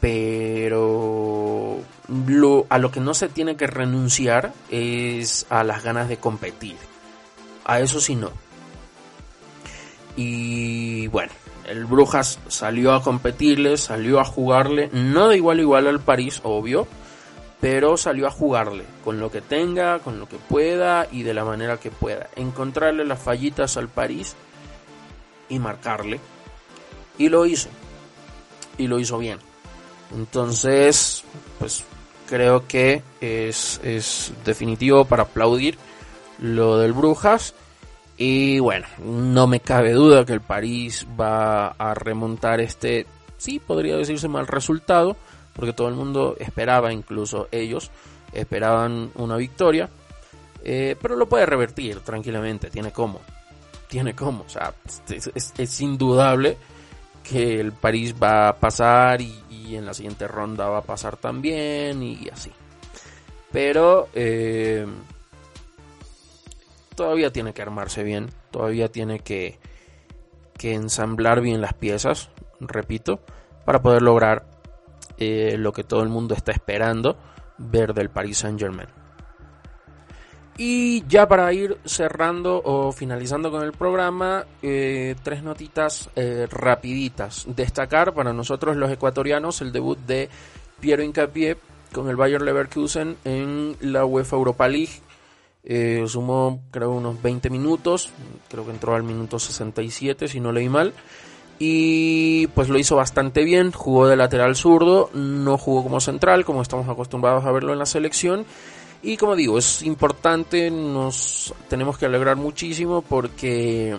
pero 0.00 1.78
lo, 2.26 2.66
a 2.68 2.78
lo 2.78 2.90
que 2.90 3.00
no 3.00 3.14
se 3.14 3.28
tiene 3.28 3.56
que 3.56 3.66
renunciar 3.66 4.52
es 4.70 5.46
a 5.50 5.62
las 5.62 5.84
ganas 5.84 6.08
de 6.08 6.16
competir. 6.16 6.76
A 7.66 7.80
eso 7.80 8.00
sí 8.00 8.16
no. 8.16 8.30
Y 10.16 11.06
bueno, 11.08 11.32
el 11.66 11.84
Brujas 11.84 12.38
salió 12.48 12.94
a 12.94 13.02
competirle, 13.02 13.76
salió 13.76 14.20
a 14.20 14.24
jugarle, 14.24 14.88
no 14.92 15.28
de 15.28 15.36
igual 15.36 15.60
igual 15.60 15.86
al 15.86 16.00
París, 16.00 16.40
obvio, 16.42 16.88
pero 17.60 17.96
salió 17.96 18.26
a 18.26 18.30
jugarle 18.30 18.84
con 19.04 19.20
lo 19.20 19.30
que 19.30 19.42
tenga, 19.42 19.98
con 19.98 20.18
lo 20.18 20.28
que 20.28 20.36
pueda 20.36 21.06
y 21.12 21.22
de 21.22 21.34
la 21.34 21.44
manera 21.44 21.78
que 21.78 21.90
pueda. 21.90 22.28
Encontrarle 22.36 23.04
las 23.04 23.20
fallitas 23.20 23.76
al 23.76 23.88
París 23.88 24.34
y 25.48 25.58
marcarle. 25.58 26.20
Y 27.18 27.28
lo 27.28 27.44
hizo. 27.44 27.68
Y 28.78 28.86
lo 28.86 28.98
hizo 28.98 29.18
bien. 29.18 29.38
Entonces, 30.14 31.22
pues 31.58 31.84
creo 32.26 32.66
que 32.66 33.02
es, 33.20 33.80
es 33.84 34.32
definitivo 34.44 35.04
para 35.04 35.24
aplaudir 35.24 35.76
lo 36.38 36.78
del 36.78 36.94
Brujas. 36.94 37.54
Y 38.16 38.58
bueno, 38.58 38.86
no 39.04 39.46
me 39.46 39.60
cabe 39.60 39.92
duda 39.92 40.24
que 40.24 40.32
el 40.32 40.40
París 40.40 41.06
va 41.18 41.68
a 41.68 41.94
remontar 41.94 42.60
este, 42.60 43.06
sí, 43.36 43.58
podría 43.58 43.96
decirse 43.96 44.28
mal 44.28 44.46
resultado, 44.46 45.16
porque 45.54 45.72
todo 45.72 45.88
el 45.88 45.94
mundo 45.94 46.36
esperaba, 46.38 46.92
incluso 46.92 47.48
ellos, 47.50 47.90
esperaban 48.32 49.10
una 49.16 49.36
victoria. 49.36 49.88
Eh, 50.62 50.96
pero 51.00 51.16
lo 51.16 51.28
puede 51.28 51.46
revertir 51.46 52.00
tranquilamente, 52.00 52.70
tiene 52.70 52.92
cómo. 52.92 53.20
Tiene 53.88 54.14
cómo, 54.14 54.44
o 54.44 54.48
sea, 54.48 54.72
es, 55.08 55.80
indudable 55.80 56.56
que 57.24 57.58
el 57.58 57.72
París 57.72 58.14
va 58.22 58.48
a 58.48 58.56
pasar 58.56 59.20
y, 59.20 59.36
en 59.74 59.86
la 59.86 59.94
siguiente 59.94 60.26
ronda 60.26 60.68
va 60.68 60.78
a 60.78 60.82
pasar 60.82 61.16
también 61.16 62.02
y 62.02 62.28
así. 62.28 62.52
Pero 63.52 64.08
eh, 64.14 64.86
todavía 66.94 67.32
tiene 67.32 67.52
que 67.52 67.62
armarse 67.62 68.02
bien, 68.02 68.30
todavía 68.50 68.90
tiene 68.92 69.20
que, 69.20 69.58
que 70.56 70.74
ensamblar 70.74 71.40
bien 71.40 71.60
las 71.60 71.72
piezas, 71.72 72.30
repito, 72.60 73.20
para 73.64 73.80
poder 73.80 74.02
lograr 74.02 74.44
eh, 75.20 75.56
lo 75.56 75.72
que 75.72 75.84
todo 75.84 76.02
el 76.02 76.08
mundo 76.08 76.34
está 76.34 76.50
esperando 76.50 77.16
ver 77.58 77.94
del 77.94 78.10
Paris 78.10 78.38
Saint 78.38 78.58
Germain. 78.58 78.88
Y 80.62 81.06
ya 81.06 81.26
para 81.26 81.50
ir 81.54 81.78
cerrando 81.86 82.60
o 82.62 82.92
finalizando 82.92 83.50
con 83.50 83.62
el 83.62 83.72
programa, 83.72 84.44
eh, 84.60 85.14
tres 85.22 85.42
notitas 85.42 86.10
eh, 86.16 86.46
rapiditas. 86.50 87.46
Destacar 87.48 88.12
para 88.12 88.34
nosotros 88.34 88.76
los 88.76 88.90
ecuatorianos 88.90 89.62
el 89.62 89.72
debut 89.72 89.98
de 90.00 90.28
Piero 90.78 91.02
Incapié 91.02 91.56
con 91.94 92.10
el 92.10 92.16
Bayer 92.16 92.42
Leverkusen 92.42 93.16
en 93.24 93.76
la 93.80 94.04
UEFA 94.04 94.36
Europa 94.36 94.68
League. 94.68 95.00
Eh, 95.64 96.04
sumó 96.06 96.62
creo 96.70 96.90
unos 96.90 97.22
20 97.22 97.48
minutos, 97.48 98.10
creo 98.48 98.66
que 98.66 98.72
entró 98.72 98.94
al 98.94 99.02
minuto 99.02 99.38
67 99.38 100.28
si 100.28 100.40
no 100.40 100.52
leí 100.52 100.68
mal. 100.68 100.92
Y 101.60 102.46
pues 102.48 102.68
lo 102.70 102.78
hizo 102.78 102.96
bastante 102.96 103.44
bien, 103.44 103.70
jugó 103.70 104.08
de 104.08 104.16
lateral 104.16 104.56
zurdo, 104.56 105.10
no 105.12 105.58
jugó 105.58 105.82
como 105.82 106.00
central 106.00 106.44
como 106.44 106.62
estamos 106.62 106.88
acostumbrados 106.88 107.44
a 107.44 107.52
verlo 107.52 107.74
en 107.74 107.78
la 107.78 107.86
selección 107.86 108.46
y 109.02 109.16
como 109.16 109.34
digo, 109.34 109.58
es 109.58 109.82
importante, 109.82 110.70
nos 110.70 111.54
tenemos 111.68 111.96
que 111.96 112.06
alegrar 112.06 112.36
muchísimo 112.36 113.00
porque 113.00 113.96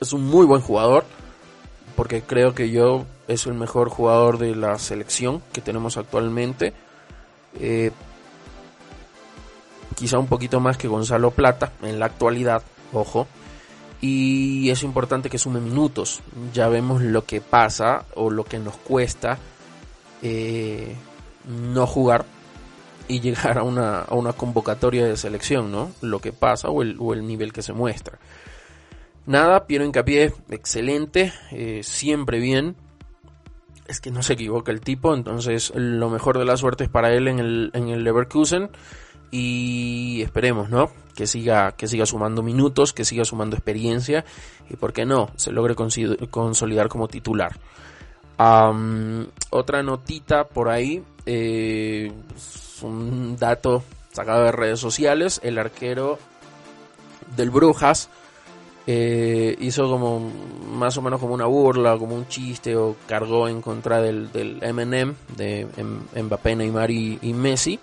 es 0.00 0.12
un 0.12 0.24
muy 0.24 0.44
buen 0.44 0.60
jugador, 0.60 1.04
porque 1.94 2.22
creo 2.22 2.52
que 2.52 2.70
yo 2.70 3.06
es 3.28 3.46
el 3.46 3.54
mejor 3.54 3.90
jugador 3.90 4.38
de 4.38 4.56
la 4.56 4.78
selección 4.78 5.40
que 5.52 5.60
tenemos 5.60 5.96
actualmente. 5.96 6.72
Eh, 7.60 7.92
quizá 9.94 10.18
un 10.18 10.26
poquito 10.26 10.58
más 10.58 10.76
que 10.76 10.88
Gonzalo 10.88 11.30
Plata 11.30 11.72
en 11.82 12.00
la 12.00 12.06
actualidad, 12.06 12.62
ojo. 12.92 13.28
Y 14.00 14.70
es 14.70 14.82
importante 14.82 15.28
que 15.28 15.38
sume 15.38 15.60
minutos. 15.60 16.20
Ya 16.52 16.68
vemos 16.68 17.02
lo 17.02 17.24
que 17.24 17.40
pasa 17.40 18.04
o 18.14 18.30
lo 18.30 18.44
que 18.44 18.58
nos 18.58 18.76
cuesta 18.76 19.38
eh, 20.22 20.94
no 21.46 21.86
jugar 21.86 22.24
y 23.08 23.20
llegar 23.20 23.58
a 23.58 23.62
una, 23.62 24.02
a 24.02 24.14
una 24.14 24.32
convocatoria 24.32 25.06
de 25.06 25.16
selección, 25.16 25.72
¿no? 25.72 25.92
Lo 26.00 26.20
que 26.20 26.32
pasa 26.32 26.68
o 26.68 26.82
el, 26.82 26.96
o 26.98 27.14
el 27.14 27.26
nivel 27.26 27.52
que 27.52 27.62
se 27.62 27.72
muestra. 27.72 28.18
Nada, 29.26 29.66
Piero 29.66 29.84
Hincapié, 29.84 30.32
excelente, 30.50 31.32
eh, 31.50 31.80
siempre 31.82 32.38
bien. 32.38 32.76
Es 33.86 34.00
que 34.00 34.10
no 34.10 34.22
se 34.22 34.34
equivoca 34.34 34.70
el 34.70 34.80
tipo, 34.80 35.14
entonces 35.14 35.72
lo 35.74 36.10
mejor 36.10 36.38
de 36.38 36.44
la 36.44 36.56
suerte 36.56 36.84
es 36.84 36.90
para 36.90 37.12
él 37.12 37.26
en 37.28 37.38
el, 37.38 37.70
en 37.74 37.88
el 37.88 38.04
Leverkusen. 38.04 38.70
Y 39.30 40.22
esperemos, 40.22 40.70
¿no? 40.70 40.90
Que 41.18 41.26
siga, 41.26 41.72
que 41.72 41.88
siga 41.88 42.06
sumando 42.06 42.44
minutos, 42.44 42.92
que 42.92 43.04
siga 43.04 43.24
sumando 43.24 43.56
experiencia 43.56 44.24
y, 44.70 44.76
¿por 44.76 44.92
qué 44.92 45.04
no?, 45.04 45.30
se 45.34 45.50
logre 45.50 45.74
consolidar 45.74 46.88
como 46.88 47.08
titular. 47.08 47.58
otra 49.50 49.82
notita 49.82 50.44
por 50.44 50.68
ahí, 50.68 51.02
eh, 51.26 52.12
un 52.82 53.36
dato 53.36 53.82
destacado 54.06 54.44
de 54.44 54.52
redes 54.52 54.78
sociales, 54.78 55.40
el 55.42 55.58
arquero 55.58 56.20
del 57.36 57.50
Brujas 57.50 58.10
eh, 58.86 59.56
hizo 59.58 59.90
como 59.90 60.30
más 60.70 60.96
o 60.98 61.02
menos 61.02 61.18
como 61.18 61.34
una 61.34 61.46
burla, 61.46 61.98
como 61.98 62.14
un 62.14 62.28
chiste 62.28 62.76
o 62.76 62.94
cargó 63.08 63.48
en 63.48 63.60
contra 63.60 64.00
del, 64.00 64.30
del 64.30 64.62
M&M 64.62 65.14
de 65.36 65.66
Mbappé, 66.14 66.54
Neymar 66.54 66.92
y, 66.92 67.18
y 67.22 67.32
Messi, 67.32 67.80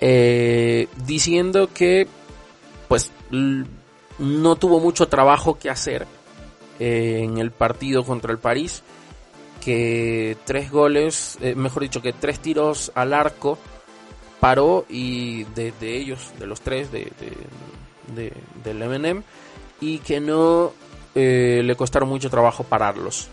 eh, 0.00 0.88
diciendo 1.04 1.70
que 1.74 2.06
pues 2.86 3.10
no 3.30 4.56
tuvo 4.56 4.80
mucho 4.80 5.08
trabajo 5.08 5.58
que 5.58 5.70
hacer 5.70 6.06
eh, 6.78 7.20
en 7.24 7.38
el 7.38 7.50
partido 7.50 8.04
contra 8.04 8.32
el 8.32 8.38
París, 8.38 8.82
que 9.60 10.36
tres 10.44 10.70
goles, 10.70 11.36
eh, 11.40 11.54
mejor 11.54 11.82
dicho, 11.82 12.00
que 12.00 12.12
tres 12.12 12.38
tiros 12.38 12.92
al 12.94 13.12
arco 13.12 13.58
paró 14.40 14.86
y 14.88 15.44
de, 15.44 15.72
ellos, 15.80 16.32
de 16.38 16.46
los 16.46 16.60
tres 16.60 16.92
de, 16.92 17.10
del 18.64 18.82
M&M, 18.82 19.22
y 19.80 19.98
que 19.98 20.20
no 20.20 20.72
le 21.14 21.74
costaron 21.76 22.08
mucho 22.08 22.30
trabajo 22.30 22.62
pararlos. 22.62 23.28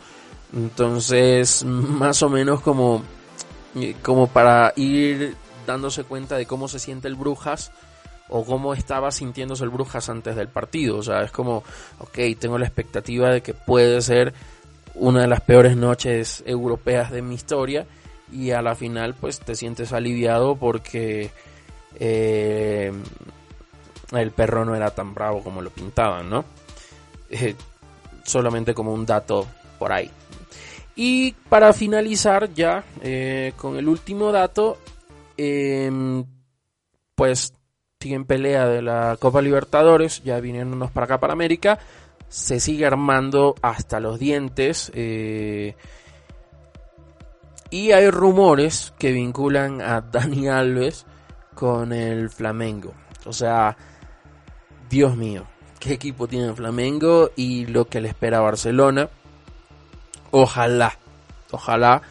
Entonces, 0.51 1.63
más 1.65 2.23
o 2.23 2.29
menos 2.29 2.61
como, 2.61 3.03
como 4.01 4.27
para 4.27 4.73
ir 4.75 5.35
dándose 5.65 6.03
cuenta 6.03 6.37
de 6.37 6.45
cómo 6.45 6.67
se 6.67 6.79
siente 6.79 7.07
el 7.07 7.15
Brujas 7.15 7.71
o 8.29 8.43
cómo 8.43 8.73
estaba 8.73 9.11
sintiéndose 9.11 9.63
el 9.63 9.69
Brujas 9.69 10.09
antes 10.09 10.35
del 10.35 10.47
partido. 10.47 10.97
O 10.97 11.03
sea, 11.03 11.23
es 11.23 11.31
como, 11.31 11.63
ok, 11.99 12.19
tengo 12.39 12.57
la 12.57 12.65
expectativa 12.65 13.29
de 13.29 13.41
que 13.41 13.53
puede 13.53 14.01
ser 14.01 14.33
una 14.95 15.21
de 15.21 15.27
las 15.27 15.41
peores 15.41 15.75
noches 15.75 16.43
europeas 16.45 17.11
de 17.11 17.21
mi 17.21 17.35
historia 17.35 17.85
y 18.31 18.51
a 18.51 18.61
la 18.61 18.75
final 18.75 19.13
pues 19.13 19.39
te 19.39 19.55
sientes 19.55 19.93
aliviado 19.93 20.55
porque 20.55 21.31
eh, 21.99 22.91
el 24.11 24.31
perro 24.31 24.65
no 24.65 24.75
era 24.75 24.91
tan 24.91 25.13
bravo 25.13 25.43
como 25.43 25.61
lo 25.61 25.69
pintaban, 25.69 26.29
¿no? 26.29 26.45
Eh, 27.29 27.55
solamente 28.23 28.73
como 28.73 28.93
un 28.93 29.05
dato 29.05 29.47
por 29.77 29.91
ahí. 29.91 30.09
Y 30.95 31.33
para 31.49 31.73
finalizar 31.73 32.53
ya 32.53 32.83
eh, 33.01 33.53
con 33.57 33.77
el 33.77 33.87
último 33.87 34.31
dato, 34.31 34.77
em, 35.37 36.25
pues 37.15 37.53
sigue 37.99 38.15
en 38.15 38.25
pelea 38.25 38.67
de 38.67 38.81
la 38.81 39.17
Copa 39.19 39.41
Libertadores, 39.41 40.23
ya 40.23 40.39
viniéndonos 40.39 40.91
para 40.91 41.05
acá 41.05 41.19
para 41.19 41.33
América, 41.33 41.79
se 42.29 42.59
sigue 42.59 42.85
armando 42.85 43.55
hasta 43.61 43.99
los 43.99 44.19
dientes. 44.19 44.91
Eh, 44.93 45.75
y 47.69 47.91
hay 47.91 48.09
rumores 48.09 48.93
que 48.99 49.11
vinculan 49.11 49.81
a 49.81 50.01
Dani 50.11 50.47
Alves 50.47 51.05
con 51.53 51.93
el 51.93 52.29
Flamengo. 52.29 52.93
O 53.25 53.33
sea, 53.33 53.75
Dios 54.89 55.15
mío, 55.15 55.45
qué 55.79 55.93
equipo 55.93 56.27
tiene 56.27 56.47
el 56.47 56.55
Flamengo 56.55 57.31
y 57.35 57.65
lo 57.65 57.85
que 57.85 58.01
le 58.01 58.09
espera 58.09 58.37
a 58.37 58.41
Barcelona. 58.41 59.09
Ojalá, 60.31 60.97
ojalá 61.51 62.01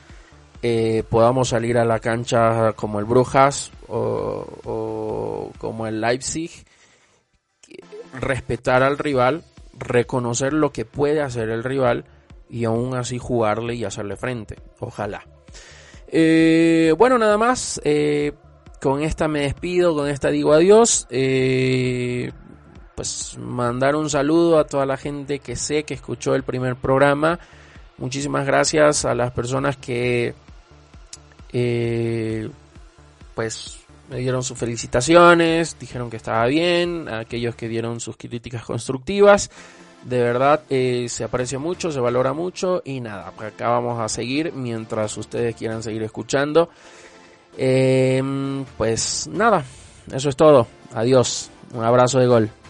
eh, 0.67 1.03
podamos 1.11 1.51
salir 1.51 1.77
a 1.77 1.85
la 1.85 1.99
cancha 1.99 2.73
como 2.73 2.99
el 2.99 3.05
Brujas 3.05 3.71
o, 3.87 5.53
como 5.59 5.87
el 5.87 6.01
Leipzig, 6.01 6.51
respetar 8.19 8.83
al 8.83 8.97
rival, 8.97 9.45
reconocer 9.79 10.55
lo 10.55 10.73
que 10.73 10.87
puede 10.87 11.21
hacer 11.21 11.51
el 11.51 11.65
rival 11.65 12.07
y 12.49 12.65
aún 12.65 12.95
así 12.95 13.19
jugarle 13.19 13.75
y 13.75 13.85
hacerle 13.85 14.17
frente. 14.17 14.57
Ojalá. 14.81 15.27
Eh, 16.09 16.95
bueno, 16.97 17.19
nada 17.19 17.37
más. 17.37 17.79
Eh, 17.85 18.33
con 18.81 19.03
esta 19.03 19.29
me 19.29 19.41
despido, 19.41 19.95
con 19.95 20.09
esta 20.09 20.31
digo 20.31 20.55
adiós. 20.55 21.07
Pues 22.95 23.37
mandar 23.39 23.97
un 23.97 24.09
saludo 24.09 24.59
a 24.59 24.65
toda 24.65 24.87
la 24.87 24.97
gente 24.97 25.41
que 25.41 25.57
sé 25.57 25.83
que 25.83 25.93
escuchó 25.93 26.35
el 26.35 26.43
primer 26.43 26.77
programa. 26.77 27.39
Muchísimas 27.99 28.47
gracias 28.47 29.05
a 29.05 29.15
las 29.15 29.31
personas 29.33 29.77
que 29.77 30.35
pues 33.35 33.79
me 34.11 34.19
dieron 34.19 34.43
sus 34.43 34.59
felicitaciones, 34.59 35.77
dijeron 35.79 36.11
que 36.11 36.17
estaba 36.17 36.47
bien, 36.47 37.09
a 37.09 37.21
aquellos 37.21 37.55
que 37.55 37.69
dieron 37.69 38.01
sus 38.01 38.17
críticas 38.17 38.65
constructivas. 38.65 39.51
De 40.05 40.19
verdad 40.23 40.63
eh, 40.69 41.07
se 41.09 41.25
aprecia 41.25 41.59
mucho, 41.59 41.91
se 41.91 41.99
valora 41.99 42.35
mucho 42.35 42.83
y 42.85 43.01
nada, 43.01 43.33
acá 43.39 43.69
vamos 43.71 43.99
a 44.01 44.09
seguir 44.09 44.53
mientras 44.53 45.17
ustedes 45.17 45.57
quieran 45.57 45.83
seguir 45.83 46.03
escuchando. 46.03 46.69
Em, 47.57 48.65
pues 48.77 49.29
nada, 49.29 49.65
eso 50.13 50.29
es 50.29 50.37
todo. 50.37 50.67
Adiós. 50.93 51.51
Un 51.73 51.85
abrazo 51.85 52.19
de 52.21 52.27
gol. 52.27 52.64